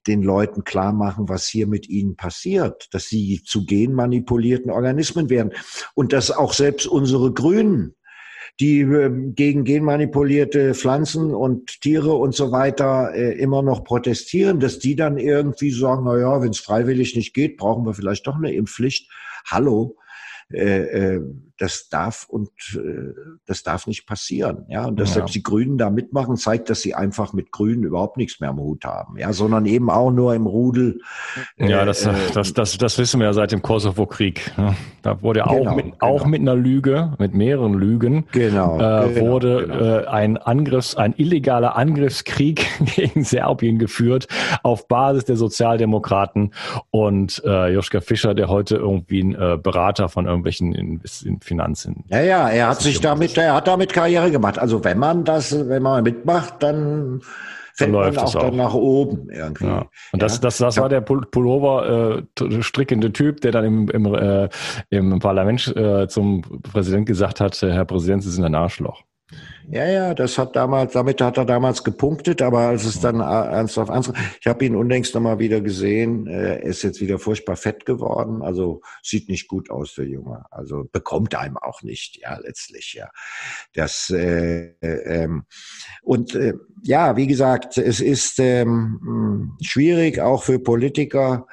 [0.07, 5.53] den Leuten klar machen, was hier mit ihnen passiert, dass sie zu genmanipulierten Organismen werden
[5.95, 7.95] und dass auch selbst unsere Grünen,
[8.61, 14.79] die äh, gegen genmanipulierte Pflanzen und Tiere und so weiter äh, immer noch protestieren, dass
[14.79, 18.37] die dann irgendwie sagen, na ja, wenn es freiwillig nicht geht, brauchen wir vielleicht doch
[18.37, 19.11] eine Impfpflicht.
[19.47, 19.97] Hallo,
[20.53, 21.21] äh, äh,
[21.59, 23.13] das darf und äh,
[23.47, 24.65] das darf nicht passieren.
[24.69, 25.25] Ja, und dass ja.
[25.25, 28.85] die Grünen da mitmachen, zeigt, dass sie einfach mit Grünen überhaupt nichts mehr am Hut
[28.85, 29.19] haben.
[29.19, 31.01] Ja, sondern eben auch nur im Rudel.
[31.57, 34.53] Ja, das, äh, das, das, das wissen wir ja seit dem Kosovo-Krieg.
[35.03, 35.97] Da wurde genau, auch, mit, genau.
[36.01, 39.99] auch mit einer Lüge, mit mehreren Lügen, genau, äh, genau, wurde genau.
[39.99, 42.67] Äh, ein Angriffs, ein illegaler Angriffskrieg
[42.97, 44.29] gegen Serbien geführt
[44.63, 46.53] auf Basis der Sozialdemokraten
[46.91, 52.05] und äh, Joschka Fischer, der heute irgendwie ein äh, Berater von irgendwelchen in, in Finanzen.
[52.09, 54.59] Ja, ja, er hat sich damit, er hat damit Karriere gemacht.
[54.59, 57.23] Also wenn man das, wenn man mitmacht, dann
[57.75, 59.67] fällt man auch, auch, dann nach oben irgendwie.
[59.67, 59.87] Ja.
[60.13, 64.49] Und das, das, das war der Pullover äh, strickende Typ, der dann im, im, äh,
[64.91, 69.03] im Parlament äh, zum Präsident gesagt hat, Herr Präsident, Sie sind ein Arschloch.
[69.71, 73.91] Ja, ja, das hat damals, damit hat er damals gepunktet, aber als es dann ernsthaft
[73.91, 78.41] ernst, ich habe ihn unlängst nochmal wieder gesehen, er ist jetzt wieder furchtbar fett geworden,
[78.41, 83.11] also sieht nicht gut aus, der Junge, also bekommt einem auch nicht, ja, letztlich, ja.
[83.75, 85.45] Das, äh, äh, ähm,
[86.01, 91.47] und äh, ja, wie gesagt, es ist ähm, schwierig, auch für Politiker,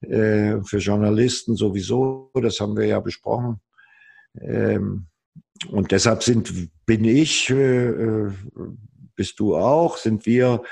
[0.00, 3.60] äh, für Journalisten sowieso, das haben wir ja besprochen,
[4.40, 5.06] ähm,
[5.68, 8.32] und deshalb sind, bin ich, äh, äh,
[9.16, 10.62] bist du auch, sind wir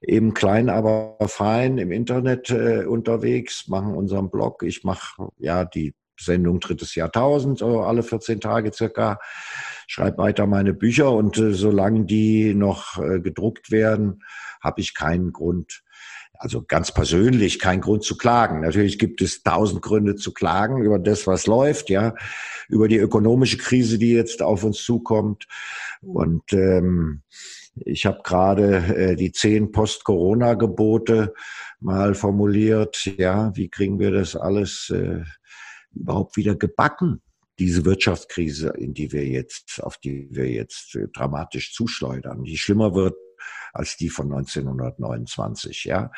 [0.00, 4.62] eben klein, aber fein im Internet äh, unterwegs, machen unseren Blog.
[4.62, 9.18] Ich mache ja die Sendung Drittes Jahrtausend, so alle 14 Tage circa,
[9.86, 14.22] schreibe weiter meine Bücher und äh, solange die noch äh, gedruckt werden,
[14.62, 15.83] habe ich keinen Grund,
[16.38, 18.60] also ganz persönlich kein Grund zu klagen.
[18.60, 22.14] Natürlich gibt es tausend Gründe zu klagen über das, was läuft, ja,
[22.68, 25.46] über die ökonomische Krise, die jetzt auf uns zukommt.
[26.02, 27.22] Und ähm,
[27.76, 31.34] ich habe gerade äh, die zehn Post-Corona-Gebote
[31.80, 33.04] mal formuliert.
[33.16, 35.22] Ja, wie kriegen wir das alles äh,
[35.94, 37.20] überhaupt wieder gebacken?
[37.58, 42.94] diese Wirtschaftskrise, in die wir jetzt, auf die wir jetzt äh, dramatisch zuschleudern, die schlimmer
[42.94, 43.14] wird
[43.72, 45.84] als die von 1929.
[45.84, 46.10] Ja,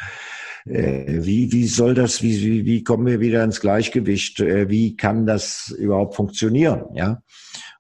[0.65, 2.23] äh, wie wie soll das?
[2.23, 4.41] Wie, wie wie kommen wir wieder ins Gleichgewicht?
[4.41, 6.85] Äh, wie kann das überhaupt funktionieren?
[6.95, 7.23] Ja,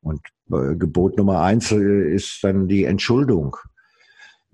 [0.01, 3.57] und äh, Gebot Nummer eins äh, ist dann die Entschuldung.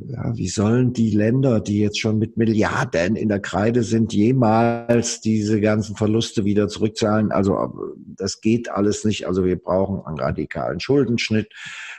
[0.08, 5.20] Ja, wie sollen die Länder, die jetzt schon mit Milliarden in der Kreide sind, jemals
[5.20, 7.30] diese ganzen Verluste wieder zurückzahlen?
[7.30, 9.26] Also das geht alles nicht.
[9.26, 11.52] Also wir brauchen einen radikalen Schuldenschnitt,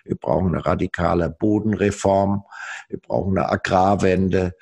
[0.05, 2.43] wir brauchen eine radikale Bodenreform,
[2.89, 4.53] wir brauchen eine Agrarwende.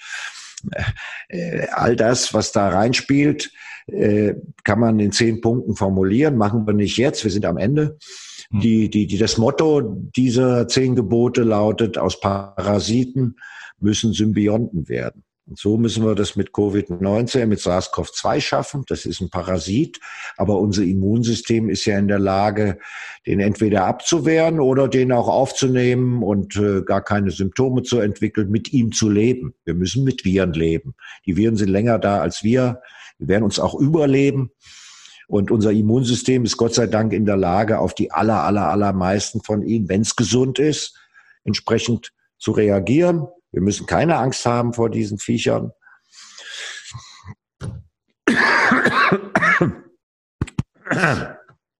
[1.30, 3.52] Äh, all das, was da reinspielt,
[3.88, 6.38] äh, kann man in zehn Punkten formulieren.
[6.38, 7.98] Machen wir nicht jetzt, wir sind am Ende.
[8.52, 8.60] Hm.
[8.60, 9.82] Die, die, die, das Motto
[10.16, 13.38] dieser zehn Gebote lautet, aus Parasiten
[13.80, 15.24] müssen Symbionten werden.
[15.48, 18.84] Und so müssen wir das mit Covid-19, mit SARS-CoV-2 schaffen.
[18.88, 20.00] Das ist ein Parasit.
[20.38, 22.78] Aber unser Immunsystem ist ja in der Lage,
[23.26, 28.72] den entweder abzuwehren oder den auch aufzunehmen und äh, gar keine Symptome zu entwickeln, mit
[28.72, 29.54] ihm zu leben.
[29.66, 30.94] Wir müssen mit Viren leben.
[31.26, 32.82] Die Viren sind länger da als wir.
[33.18, 34.52] Wir werden uns auch überleben.
[35.32, 39.42] Und unser Immunsystem ist Gott sei Dank in der Lage, auf die aller, aller, allermeisten
[39.42, 41.00] von ihnen, wenn es gesund ist,
[41.46, 43.28] entsprechend zu reagieren.
[43.54, 45.72] Wir müssen keine Angst haben vor diesen Viechern.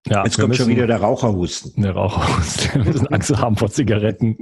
[0.06, 1.82] Ja, Jetzt kommt müssen, schon wieder der Raucherhusten.
[1.82, 2.86] Der Raucherhusten.
[2.86, 4.38] Wir müssen Angst haben vor Zigaretten.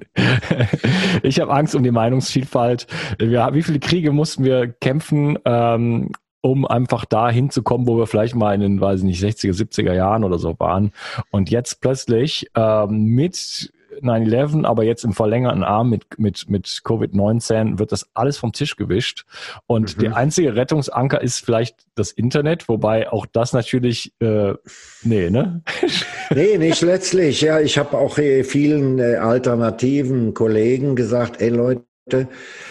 [1.24, 2.86] Ich habe Angst um die Meinungsvielfalt.
[3.18, 6.12] Wir, wie viele Kriege mussten wir kämpfen, ähm,
[6.42, 9.92] um einfach da hinzukommen, wo wir vielleicht mal in den, weiß ich nicht, 60er, 70er
[9.92, 10.92] Jahren oder so waren.
[11.30, 13.70] Und jetzt plötzlich ähm, mit
[14.02, 18.76] 9-11, aber jetzt im verlängerten Arm mit, mit, mit Covid-19 wird das alles vom Tisch
[18.76, 19.24] gewischt.
[19.66, 20.00] Und mhm.
[20.00, 24.54] der einzige Rettungsanker ist vielleicht das Internet, wobei auch das natürlich, äh,
[25.02, 25.62] nee, ne?
[26.34, 27.40] nee, nicht letztlich.
[27.40, 32.28] Ja, ich habe auch vielen äh, alternativen Kollegen gesagt, ey Leute,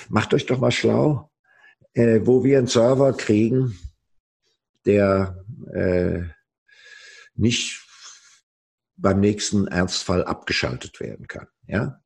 [0.10, 1.29] macht euch doch mal schlau,
[1.94, 3.78] äh, wo wir einen Server kriegen,
[4.86, 6.24] der äh,
[7.36, 7.86] nicht
[8.98, 11.48] beim nächsten Ernstfall abgeschaltet werden kann.
[11.68, 12.04] Ja,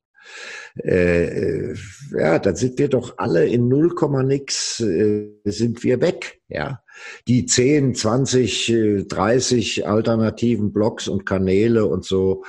[0.83, 1.75] äh, äh,
[2.11, 3.93] ja, dann sind wir doch alle in 0,
[4.23, 6.41] nix äh, sind wir weg.
[6.47, 6.81] Ja,
[7.27, 12.43] die 10, 20, 30 alternativen Blogs und Kanäle und so,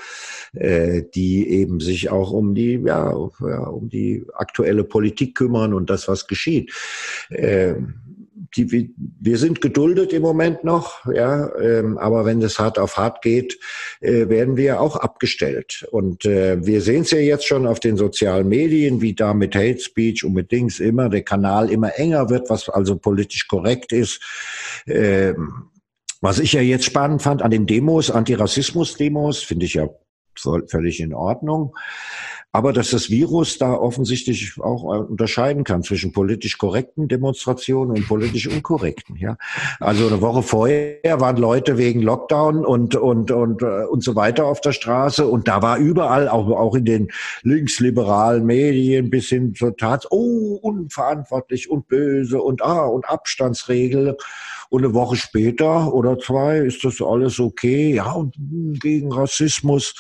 [0.52, 6.08] äh, die eben sich auch um die, ja, um die aktuelle Politik kümmern und das,
[6.08, 6.72] was geschieht.
[7.30, 7.74] Äh,
[8.56, 13.22] die, wir sind geduldet im Moment noch, ja, ähm, aber wenn es hart auf hart
[13.22, 13.58] geht,
[14.00, 15.86] äh, werden wir auch abgestellt.
[15.90, 19.54] Und äh, wir sehen es ja jetzt schon auf den sozialen Medien, wie da mit
[19.54, 23.92] Hate Speech und mit Dings immer der Kanal immer enger wird, was also politisch korrekt
[23.92, 24.20] ist.
[24.86, 25.70] Ähm,
[26.20, 29.88] was ich ja jetzt spannend fand an den Demos, Antirassismus-Demos, finde ich ja
[30.66, 31.76] völlig in Ordnung.
[32.54, 38.06] Aber dass das Virus da offensichtlich auch äh, unterscheiden kann zwischen politisch korrekten Demonstrationen und
[38.06, 39.16] politisch unkorrekten.
[39.16, 39.36] Ja,
[39.80, 44.44] also eine Woche vorher waren Leute wegen Lockdown und und und äh, und so weiter
[44.44, 47.08] auf der Straße und da war überall auch auch in den
[47.42, 54.16] linksliberalen Medien bis hin zur Tat, oh unverantwortlich und böse und ah und Abstandsregel
[54.74, 57.94] und eine Woche später oder zwei ist das alles okay.
[57.94, 58.34] Ja und
[58.80, 59.94] gegen Rassismus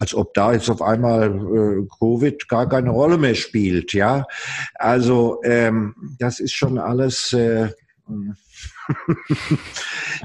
[0.00, 3.92] als ob da jetzt auf einmal äh, Covid gar keine Rolle mehr spielt.
[3.92, 4.26] Ja,
[4.74, 7.32] also ähm, das ist schon alles.
[7.32, 7.68] Äh,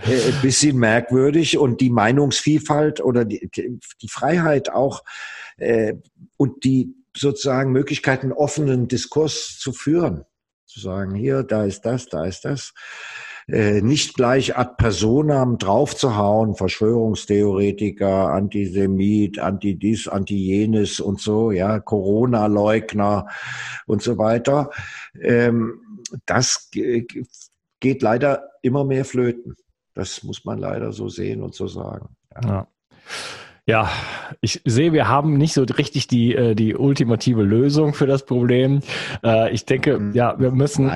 [0.07, 5.03] äh, ein bisschen merkwürdig und die Meinungsvielfalt oder die, die Freiheit auch
[5.57, 5.93] äh,
[6.35, 10.25] und die sozusagen Möglichkeiten, offenen Diskurs zu führen.
[10.65, 12.73] Zu sagen, hier, da ist das, da ist das
[13.47, 23.27] äh, nicht gleich ad personam draufzuhauen, Verschwörungstheoretiker, Antisemit, Anti-dies, Anti-jenes und so, ja, Corona-Leugner
[23.85, 24.71] und so weiter.
[25.21, 25.79] Ähm,
[26.25, 29.55] das geht leider immer mehr flöten.
[29.93, 32.09] Das muss man leider so sehen und so sagen.
[32.41, 32.47] ja.
[32.47, 32.67] ja.
[33.67, 33.89] Ja,
[34.41, 38.81] ich sehe, wir haben nicht so richtig die, äh, die ultimative Lösung für das Problem.
[39.23, 40.13] Äh, ich denke, mhm.
[40.13, 40.91] ja, wir müssen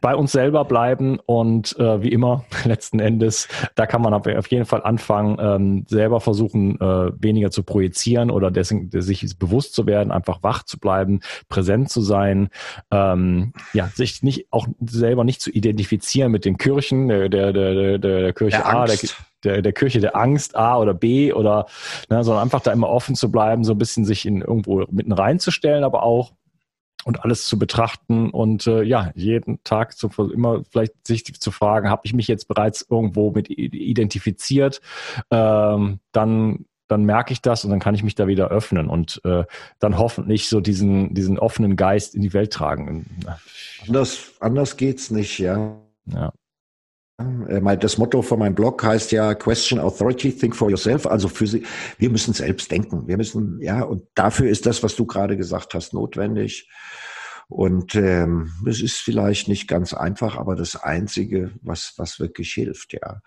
[0.00, 4.64] bei uns selber bleiben und äh, wie immer, letzten Endes, da kann man auf jeden
[4.64, 10.42] Fall anfangen, ähm, selber versuchen, weniger zu projizieren oder dessen, sich bewusst zu werden, einfach
[10.42, 12.48] wach zu bleiben, präsent zu sein,
[12.90, 17.98] ähm, ja, sich nicht auch selber nicht zu identifizieren mit den Kirchen, der, der, der,
[17.98, 18.96] der Kirche der A, der,
[19.44, 21.66] der, der Kirche der Angst A oder B oder,
[22.08, 25.12] ne, sondern einfach da immer offen zu bleiben, so ein bisschen sich in irgendwo mitten
[25.12, 26.32] reinzustellen, aber auch
[27.04, 31.90] und alles zu betrachten und äh, ja, jeden Tag zu, immer vielleicht sich zu fragen,
[31.90, 34.80] habe ich mich jetzt bereits irgendwo mit identifiziert,
[35.30, 39.20] ähm, dann dann merke ich das und dann kann ich mich da wieder öffnen und
[39.24, 39.44] äh,
[39.78, 43.06] dann hoffentlich so diesen, diesen offenen Geist in die Welt tragen.
[43.86, 45.76] Anders, anders geht's nicht, ja.
[46.06, 46.32] Ja.
[47.18, 51.06] Äh, das Motto von meinem Blog heißt ja Question Authority, Think for Yourself.
[51.06, 51.64] Also für Sie,
[51.98, 53.06] wir müssen selbst denken.
[53.06, 56.68] Wir müssen, ja, und dafür ist das, was du gerade gesagt hast, notwendig.
[57.48, 62.94] Und ähm, es ist vielleicht nicht ganz einfach, aber das Einzige, was, was wirklich hilft,
[62.94, 63.20] ja.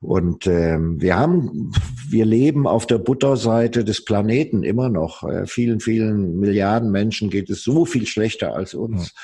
[0.00, 1.72] Und ähm, wir haben,
[2.08, 5.24] wir leben auf der Butterseite des Planeten immer noch.
[5.24, 9.08] Äh, vielen, vielen Milliarden Menschen geht es so viel schlechter als uns.
[9.08, 9.20] Ja.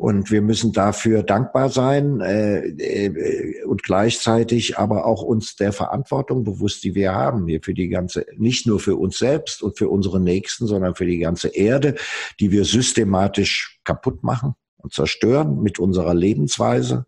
[0.00, 6.42] Und wir müssen dafür dankbar sein äh, äh, und gleichzeitig aber auch uns der Verantwortung
[6.42, 9.90] bewusst, die wir haben hier für die ganze, nicht nur für uns selbst und für
[9.90, 11.96] unsere Nächsten, sondern für die ganze Erde,
[12.40, 17.04] die wir systematisch kaputt machen und zerstören mit unserer Lebensweise.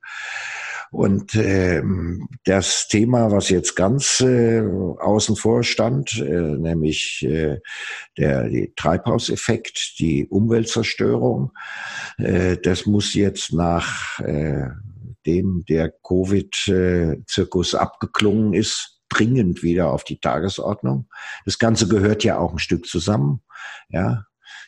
[0.93, 1.82] Und äh,
[2.45, 7.61] das Thema, was jetzt ganz äh, außen vor stand, äh, nämlich äh,
[8.18, 11.53] der die Treibhauseffekt, die Umweltzerstörung,
[12.18, 14.68] äh, das muss jetzt nach äh,
[15.24, 21.09] dem der Covid-Zirkus abgeklungen ist, dringend wieder auf die Tagesordnung.
[21.47, 23.40] Das Ganze gehört ja auch ein Stück zusammen.
[23.88, 24.26] Ja,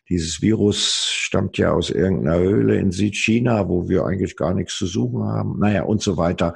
[0.09, 4.87] Dieses Virus stammt ja aus irgendeiner Höhle in Südchina, wo wir eigentlich gar nichts zu
[4.87, 5.59] suchen haben.
[5.59, 6.55] Naja, und so weiter.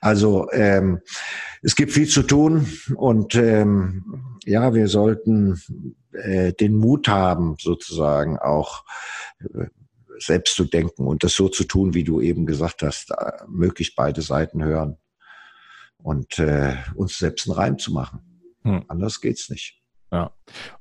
[0.00, 1.00] Also ähm,
[1.62, 5.60] es gibt viel zu tun und ähm, ja, wir sollten
[6.12, 8.84] äh, den Mut haben, sozusagen auch
[9.40, 9.66] äh,
[10.18, 13.94] selbst zu denken und das so zu tun, wie du eben gesagt hast, äh, möglichst
[13.94, 14.96] beide Seiten hören
[15.98, 18.20] und äh, uns selbst einen Reim zu machen.
[18.62, 18.84] Hm.
[18.88, 19.80] Anders geht's nicht.
[20.10, 20.32] Ja.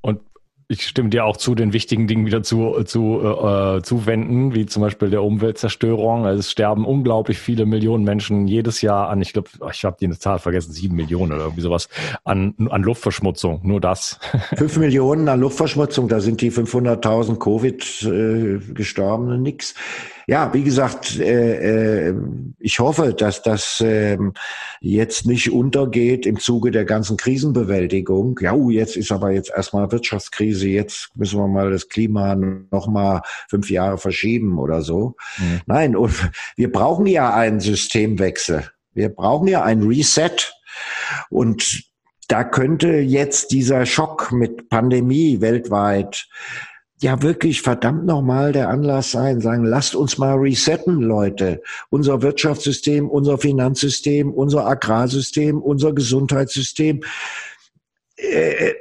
[0.02, 0.22] Und
[0.70, 4.82] ich stimme dir auch zu, den wichtigen Dingen wieder zu, zu äh, zuwenden, wie zum
[4.82, 6.26] Beispiel der Umweltzerstörung.
[6.26, 10.10] Also es sterben unglaublich viele Millionen Menschen jedes Jahr an, ich glaube, ich habe die
[10.20, 11.88] Zahl vergessen, sieben Millionen oder irgendwie sowas,
[12.26, 13.62] an, an Luftverschmutzung.
[13.64, 14.20] Nur das.
[14.58, 19.74] Fünf Millionen an Luftverschmutzung, da sind die 500.000 Covid-Gestorbenen äh, nix.
[20.30, 22.14] Ja, wie gesagt, äh, äh,
[22.60, 24.18] ich hoffe, dass das äh,
[24.82, 28.38] jetzt nicht untergeht im Zuge der ganzen Krisenbewältigung.
[28.42, 32.88] Ja, uh, jetzt ist aber jetzt erstmal Wirtschaftskrise, jetzt müssen wir mal das Klima noch
[32.88, 35.16] mal fünf Jahre verschieben oder so.
[35.38, 35.62] Mhm.
[35.66, 38.70] Nein, und wir brauchen ja einen Systemwechsel.
[38.94, 40.52] Wir brauchen ja ein Reset.
[41.30, 41.86] Und
[42.28, 46.28] da könnte jetzt dieser Schock mit Pandemie weltweit
[47.00, 51.62] ja wirklich verdammt nochmal der Anlass sein, sagen, lasst uns mal resetten, Leute.
[51.90, 57.04] Unser Wirtschaftssystem, unser Finanzsystem, unser Agrarsystem, unser Gesundheitssystem.
[58.16, 58.74] Äh,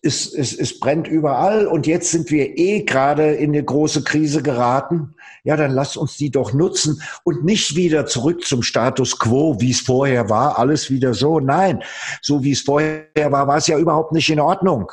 [0.00, 4.42] es, es, es brennt überall und jetzt sind wir eh gerade in eine große Krise
[4.42, 5.14] geraten.
[5.42, 9.72] Ja, dann lasst uns die doch nutzen und nicht wieder zurück zum Status quo, wie
[9.72, 11.40] es vorher war, alles wieder so.
[11.40, 11.82] Nein,
[12.22, 14.92] so wie es vorher war, war es ja überhaupt nicht in Ordnung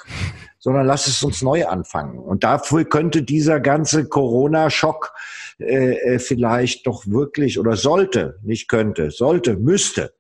[0.66, 2.18] sondern lass es uns neu anfangen.
[2.18, 5.14] Und dafür könnte dieser ganze Corona-Schock
[5.60, 10.16] äh, äh, vielleicht doch wirklich oder sollte, nicht könnte, sollte, müsste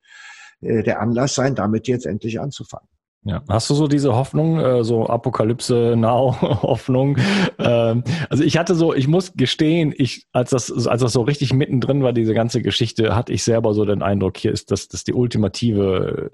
[0.61, 2.87] äh, der Anlass sein, damit jetzt endlich anzufangen.
[3.27, 7.17] Ja, hast du so diese Hoffnung, äh, so Apokalypse Now Hoffnung?
[7.57, 11.51] Ähm, also ich hatte so, ich muss gestehen, ich als das als das so richtig
[11.51, 15.03] mittendrin war diese ganze Geschichte, hatte ich selber so den Eindruck, hier ist das das
[15.05, 16.31] die ultimative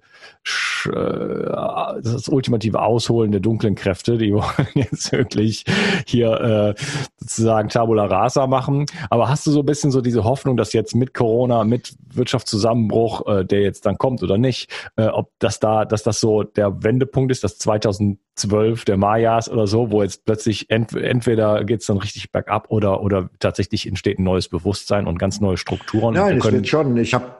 [0.85, 5.63] äh, das ultimative Ausholen der dunklen Kräfte, die wollen jetzt wirklich
[6.05, 6.81] hier äh,
[7.15, 8.85] sozusagen Tabula Rasa machen.
[9.09, 13.27] Aber hast du so ein bisschen so diese Hoffnung, dass jetzt mit Corona, mit Wirtschaftszusammenbruch,
[13.27, 16.80] äh, der jetzt dann kommt oder nicht, äh, ob das da, dass das so der
[16.83, 21.87] Wendepunkt ist, das 2012 der Mayas oder so, wo jetzt plötzlich ent entweder geht es
[21.87, 26.15] dann richtig bergab oder, oder tatsächlich entsteht ein neues Bewusstsein und ganz neue Strukturen.
[26.15, 26.97] Nein, es wird schon.
[26.97, 27.37] Ich habe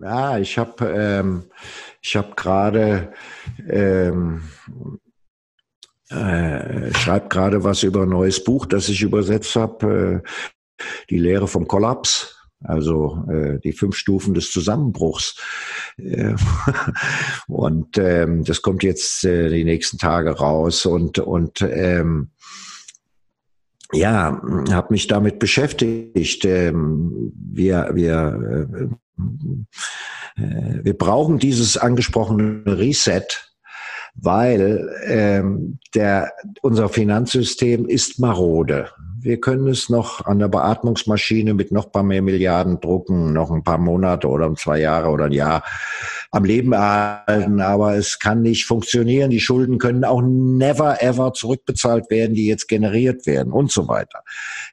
[0.00, 1.44] ja, ich habe ähm,
[2.00, 3.12] ich habe gerade
[3.68, 4.42] ähm,
[6.10, 11.48] äh, schreibe gerade was über ein neues Buch, das ich übersetzt habe, äh, die Lehre
[11.48, 15.36] vom Kollaps also äh, die fünf Stufen des Zusammenbruchs.
[15.96, 16.34] Äh,
[17.48, 22.30] und ähm, das kommt jetzt äh, die nächsten Tage raus und und ähm,
[23.92, 26.44] ja, habe mich damit beschäftigt.
[26.44, 28.84] Ähm, wir wir äh,
[30.42, 33.26] äh, wir brauchen dieses angesprochene Reset,
[34.14, 36.32] weil ähm, der
[36.62, 38.90] unser Finanzsystem ist marode
[39.20, 43.64] wir können es noch an der Beatmungsmaschine mit noch paar mehr Milliarden drucken, noch ein
[43.64, 45.64] paar Monate oder zwei Jahre oder ein Jahr
[46.30, 49.30] am Leben erhalten, aber es kann nicht funktionieren.
[49.30, 54.22] Die Schulden können auch never ever zurückbezahlt werden, die jetzt generiert werden und so weiter.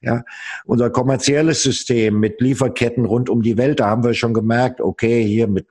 [0.01, 0.23] Ja,
[0.65, 5.23] unser kommerzielles System mit Lieferketten rund um die Welt, da haben wir schon gemerkt, okay,
[5.23, 5.67] hier mit,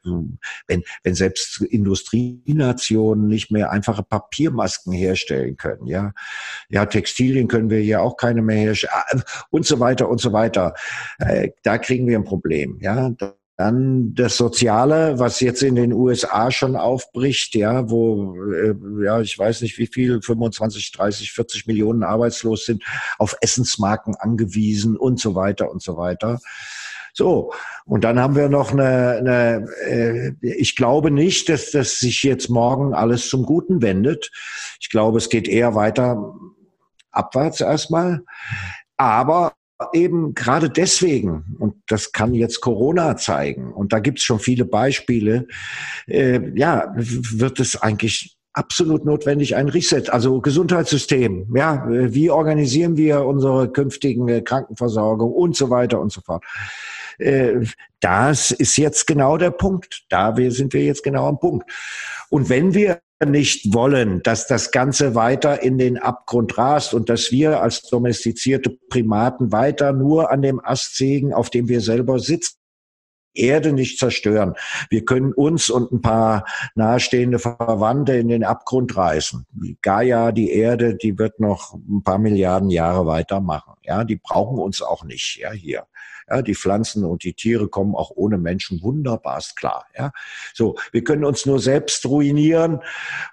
[0.66, 6.12] wenn, wenn selbst Industrienationen nicht mehr einfache Papiermasken herstellen können, ja,
[6.70, 10.74] ja, Textilien können wir hier auch keine mehr herstellen und so weiter und so weiter.
[11.18, 13.10] Äh, da kriegen wir ein Problem, ja.
[13.56, 19.38] Dann das Soziale, was jetzt in den USA schon aufbricht, ja, wo, äh, ja, ich
[19.38, 22.82] weiß nicht wie viel, 25, 30, 40 Millionen arbeitslos sind,
[23.16, 26.40] auf Essensmarken angewiesen und so weiter und so weiter.
[27.16, 27.52] So,
[27.84, 32.48] und dann haben wir noch eine, eine äh, ich glaube nicht, dass das sich jetzt
[32.50, 34.32] morgen alles zum Guten wendet.
[34.80, 36.34] Ich glaube, es geht eher weiter
[37.14, 38.24] abwärts erstmal.
[38.96, 39.54] Aber
[39.92, 44.64] eben gerade deswegen, und das kann jetzt Corona zeigen, und da gibt es schon viele
[44.64, 45.46] Beispiele,
[46.06, 51.52] äh, ja, wird es eigentlich absolut notwendig ein Reset, also Gesundheitssystem.
[51.56, 56.44] Ja, wie organisieren wir unsere künftigen Krankenversorgung und so weiter und so fort.
[57.18, 57.66] Äh,
[58.00, 60.04] das ist jetzt genau der Punkt.
[60.08, 61.70] Da sind wir jetzt genau am Punkt.
[62.30, 67.30] Und wenn wir nicht wollen, dass das Ganze weiter in den Abgrund rast und dass
[67.30, 72.58] wir als domestizierte Primaten weiter nur an dem Ast sägen, auf dem wir selber sitzen,
[73.34, 74.54] Erde nicht zerstören.
[74.90, 76.44] Wir können uns und ein paar
[76.76, 79.46] nahestehende Verwandte in den Abgrund reißen.
[79.82, 83.74] Gaia, die Erde, die wird noch ein paar Milliarden Jahre weitermachen.
[83.82, 85.86] Ja, die brauchen uns auch nicht, ja, hier.
[86.28, 89.86] Ja, die Pflanzen und die Tiere kommen auch ohne Menschen wunderbarst klar.
[89.96, 90.12] Ja,
[90.54, 92.80] so wir können uns nur selbst ruinieren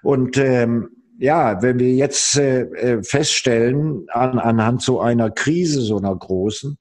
[0.02, 5.98] und ähm, ja, wenn wir jetzt äh, äh, feststellen an, anhand so einer Krise, so
[5.98, 6.78] einer großen,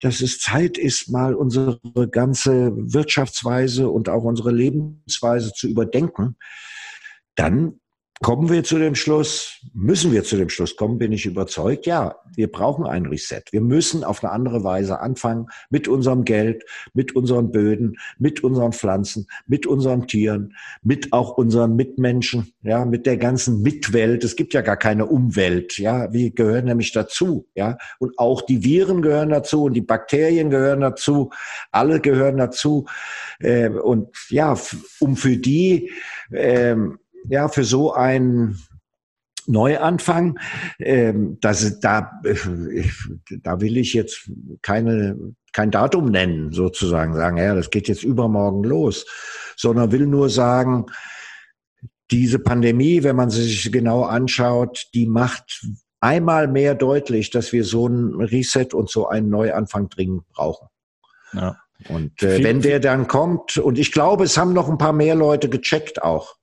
[0.00, 1.78] dass es Zeit ist, mal unsere
[2.10, 6.36] ganze Wirtschaftsweise und auch unsere Lebensweise zu überdenken,
[7.34, 7.79] dann
[8.22, 12.16] Kommen wir zu dem Schluss, müssen wir zu dem Schluss kommen, bin ich überzeugt, ja,
[12.36, 13.40] wir brauchen ein Reset.
[13.50, 18.74] Wir müssen auf eine andere Weise anfangen mit unserem Geld, mit unseren Böden, mit unseren
[18.74, 24.22] Pflanzen, mit unseren Tieren, mit auch unseren Mitmenschen, ja, mit der ganzen Mitwelt.
[24.22, 28.62] Es gibt ja gar keine Umwelt, ja, wir gehören nämlich dazu, ja, und auch die
[28.62, 31.30] Viren gehören dazu und die Bakterien gehören dazu,
[31.72, 32.84] alle gehören dazu.
[33.38, 34.58] Äh, und ja,
[34.98, 35.90] um für die,
[36.32, 36.98] ähm,
[37.28, 38.58] ja, für so ein
[39.46, 40.38] Neuanfang,
[40.78, 42.84] ähm, das, da, äh,
[43.42, 44.30] da will ich jetzt
[44.62, 45.16] keine,
[45.52, 49.06] kein Datum nennen, sozusagen, sagen, ja, das geht jetzt übermorgen los,
[49.56, 50.86] sondern will nur sagen,
[52.10, 55.64] diese Pandemie, wenn man sie sich genau anschaut, die macht
[56.00, 60.68] einmal mehr deutlich, dass wir so ein Reset und so einen Neuanfang dringend brauchen.
[61.32, 61.56] Ja.
[61.88, 65.14] Und äh, wenn der dann kommt, und ich glaube, es haben noch ein paar mehr
[65.14, 66.36] Leute gecheckt auch,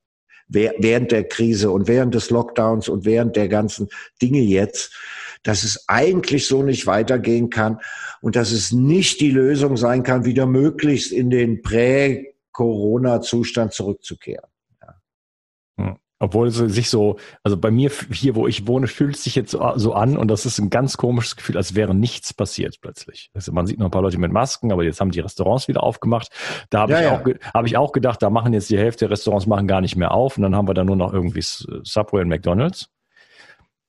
[0.48, 3.88] während der Krise und während des Lockdowns und während der ganzen
[4.20, 4.94] Dinge jetzt,
[5.42, 7.80] dass es eigentlich so nicht weitergehen kann
[8.20, 14.48] und dass es nicht die Lösung sein kann, wieder möglichst in den Prä-Corona-Zustand zurückzukehren.
[16.20, 19.52] Obwohl es sich so, also bei mir hier, wo ich wohne, fühlt es sich jetzt
[19.52, 23.30] so, an und das ist ein ganz komisches Gefühl, als wäre nichts passiert plötzlich.
[23.34, 25.82] Also man sieht noch ein paar Leute mit Masken, aber jetzt haben die Restaurants wieder
[25.82, 26.28] aufgemacht.
[26.70, 27.20] Da habe ja, ich, ja.
[27.20, 29.96] Auch, hab ich auch gedacht, da machen jetzt die Hälfte der Restaurants machen gar nicht
[29.96, 32.90] mehr auf und dann haben wir da nur noch irgendwie Subway und McDonalds.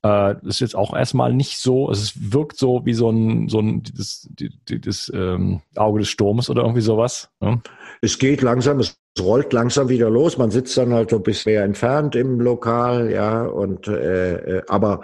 [0.01, 3.83] Äh, ist jetzt auch erstmal nicht so, es wirkt so wie so ein, so ein
[3.97, 7.29] das, das, das ähm, Auge des Sturms oder irgendwie sowas.
[7.41, 7.61] Ne?
[8.01, 10.37] Es geht langsam, es rollt langsam wieder los.
[10.37, 14.61] Man sitzt dann halt so ein bisschen mehr entfernt im Lokal, ja, und äh, äh
[14.69, 15.01] aber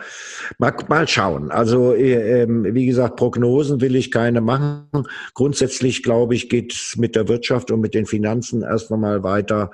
[0.60, 1.52] mal, mal schauen.
[1.52, 4.88] Also äh, wie gesagt, Prognosen will ich keine machen.
[5.34, 9.72] Grundsätzlich glaube ich, geht es mit der Wirtschaft und mit den Finanzen erst einmal weiter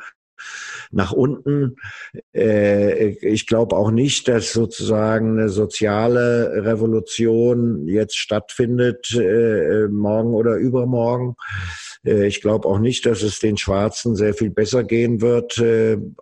[0.92, 1.78] nach unten.
[2.34, 10.56] Äh, ich glaube auch nicht, dass sozusagen eine soziale Revolution jetzt stattfindet, äh, morgen oder
[10.56, 11.36] übermorgen.
[12.06, 15.62] Äh, ich glaube auch nicht, dass es den Schwarzen sehr viel besser gehen wird,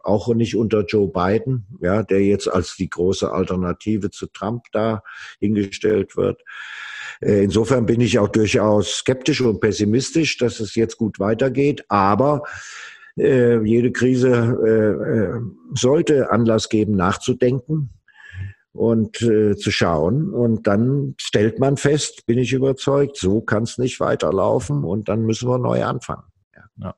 [0.03, 5.03] auch nicht unter Joe Biden, ja, der jetzt als die große Alternative zu Trump da
[5.39, 6.43] hingestellt wird.
[7.21, 11.83] Insofern bin ich auch durchaus skeptisch und pessimistisch, dass es jetzt gut weitergeht.
[11.89, 12.43] Aber
[13.19, 15.41] äh, jede Krise äh, äh,
[15.73, 17.89] sollte Anlass geben, nachzudenken
[18.71, 20.29] und äh, zu schauen.
[20.33, 25.23] Und dann stellt man fest, bin ich überzeugt, so kann es nicht weiterlaufen und dann
[25.23, 26.23] müssen wir neu anfangen.
[26.55, 26.63] Ja.
[26.77, 26.95] ja.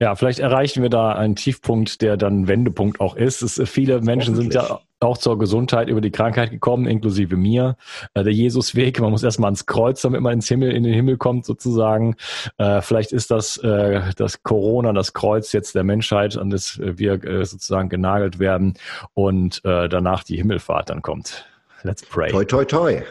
[0.00, 3.42] Ja, vielleicht erreichen wir da einen Tiefpunkt, der dann Wendepunkt auch ist.
[3.42, 7.76] Es, viele Menschen sind ja auch zur Gesundheit über die Krankheit gekommen, inklusive mir.
[8.14, 11.16] Äh, der Jesusweg, man muss erstmal ans Kreuz, damit man ins Himmel, in den Himmel
[11.16, 12.16] kommt, sozusagen.
[12.58, 17.20] Äh, vielleicht ist das, äh, das Corona, das Kreuz jetzt der Menschheit, an das wir
[17.44, 18.74] sozusagen genagelt werden
[19.14, 21.46] und danach die Himmelfahrt dann kommt.
[21.82, 22.30] Let's pray.
[22.30, 23.02] Toi, toi, toi.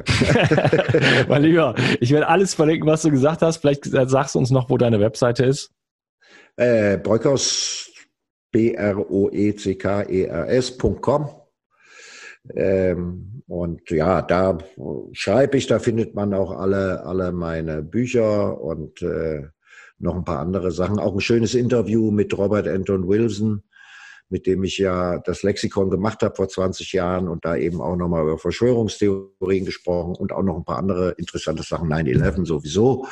[1.28, 3.58] mein Lieber, ich werde alles verlinken, was du gesagt hast.
[3.58, 5.72] Vielleicht sagst du uns noch, wo deine Webseite ist.
[6.56, 7.92] Äh, Broeckers,
[8.52, 11.43] B-R-O-E-C-K-E-R-S.com.
[12.56, 14.58] Ähm, und ja, da
[15.12, 19.44] schreibe ich, da findet man auch alle, alle meine Bücher und äh,
[20.00, 21.00] noch ein paar andere Sachen.
[21.00, 23.64] Auch ein schönes Interview mit Robert Anton Wilson,
[24.30, 27.96] mit dem ich ja das Lexikon gemacht habe vor 20 Jahren und da eben auch
[27.96, 33.08] nochmal über Verschwörungstheorien gesprochen und auch noch ein paar andere interessante Sachen, 9-11 sowieso.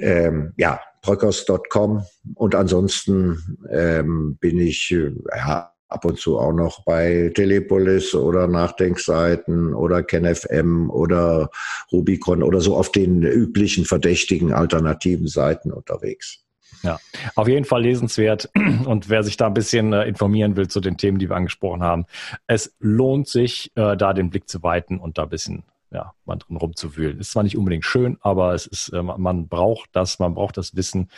[0.00, 6.84] Ähm, ja, bröckers.com und ansonsten ähm, bin ich äh, ja, ab und zu auch noch
[6.84, 11.50] bei Telepolis oder Nachdenkseiten oder KenFM oder
[11.92, 16.42] Rubicon oder so auf den üblichen verdächtigen alternativen Seiten unterwegs.
[16.82, 16.98] Ja,
[17.34, 18.50] auf jeden Fall lesenswert.
[18.86, 21.82] Und wer sich da ein bisschen äh, informieren will zu den Themen, die wir angesprochen
[21.82, 22.06] haben,
[22.46, 26.36] es lohnt sich, äh, da den Blick zu weiten und da ein bisschen ja, mal
[26.36, 27.18] drin rumzuwühlen.
[27.18, 30.76] Ist zwar nicht unbedingt schön, aber es ist, äh, man braucht das, man braucht das
[30.76, 31.08] Wissen,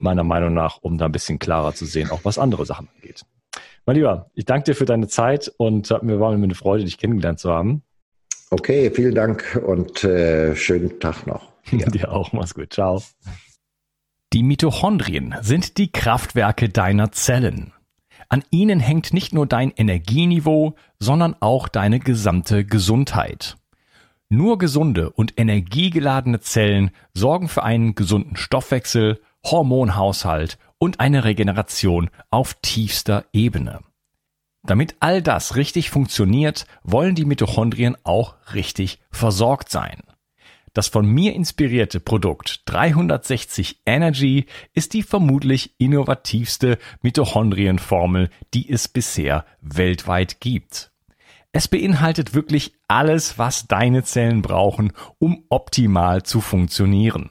[0.00, 3.24] meiner Meinung nach, um da ein bisschen klarer zu sehen, auch was andere Sachen angeht.
[3.88, 6.98] Mein Lieber, ich danke dir für deine Zeit und mir war mir eine Freude, dich
[6.98, 7.82] kennengelernt zu haben.
[8.50, 11.52] Okay, vielen Dank und äh, schönen Tag noch.
[11.70, 11.86] Ja.
[11.90, 12.72] dir auch, mach's gut.
[12.72, 13.00] Ciao.
[14.32, 17.72] Die Mitochondrien sind die Kraftwerke deiner Zellen.
[18.28, 23.56] An ihnen hängt nicht nur dein Energieniveau, sondern auch deine gesamte Gesundheit.
[24.28, 29.20] Nur gesunde und energiegeladene Zellen sorgen für einen gesunden Stoffwechsel,
[29.50, 33.80] Hormonhaushalt und eine Regeneration auf tiefster Ebene.
[34.64, 40.02] Damit all das richtig funktioniert, wollen die Mitochondrien auch richtig versorgt sein.
[40.72, 44.44] Das von mir inspirierte Produkt 360 Energy
[44.74, 50.90] ist die vermutlich innovativste Mitochondrienformel, die es bisher weltweit gibt.
[51.52, 57.30] Es beinhaltet wirklich alles, was deine Zellen brauchen, um optimal zu funktionieren.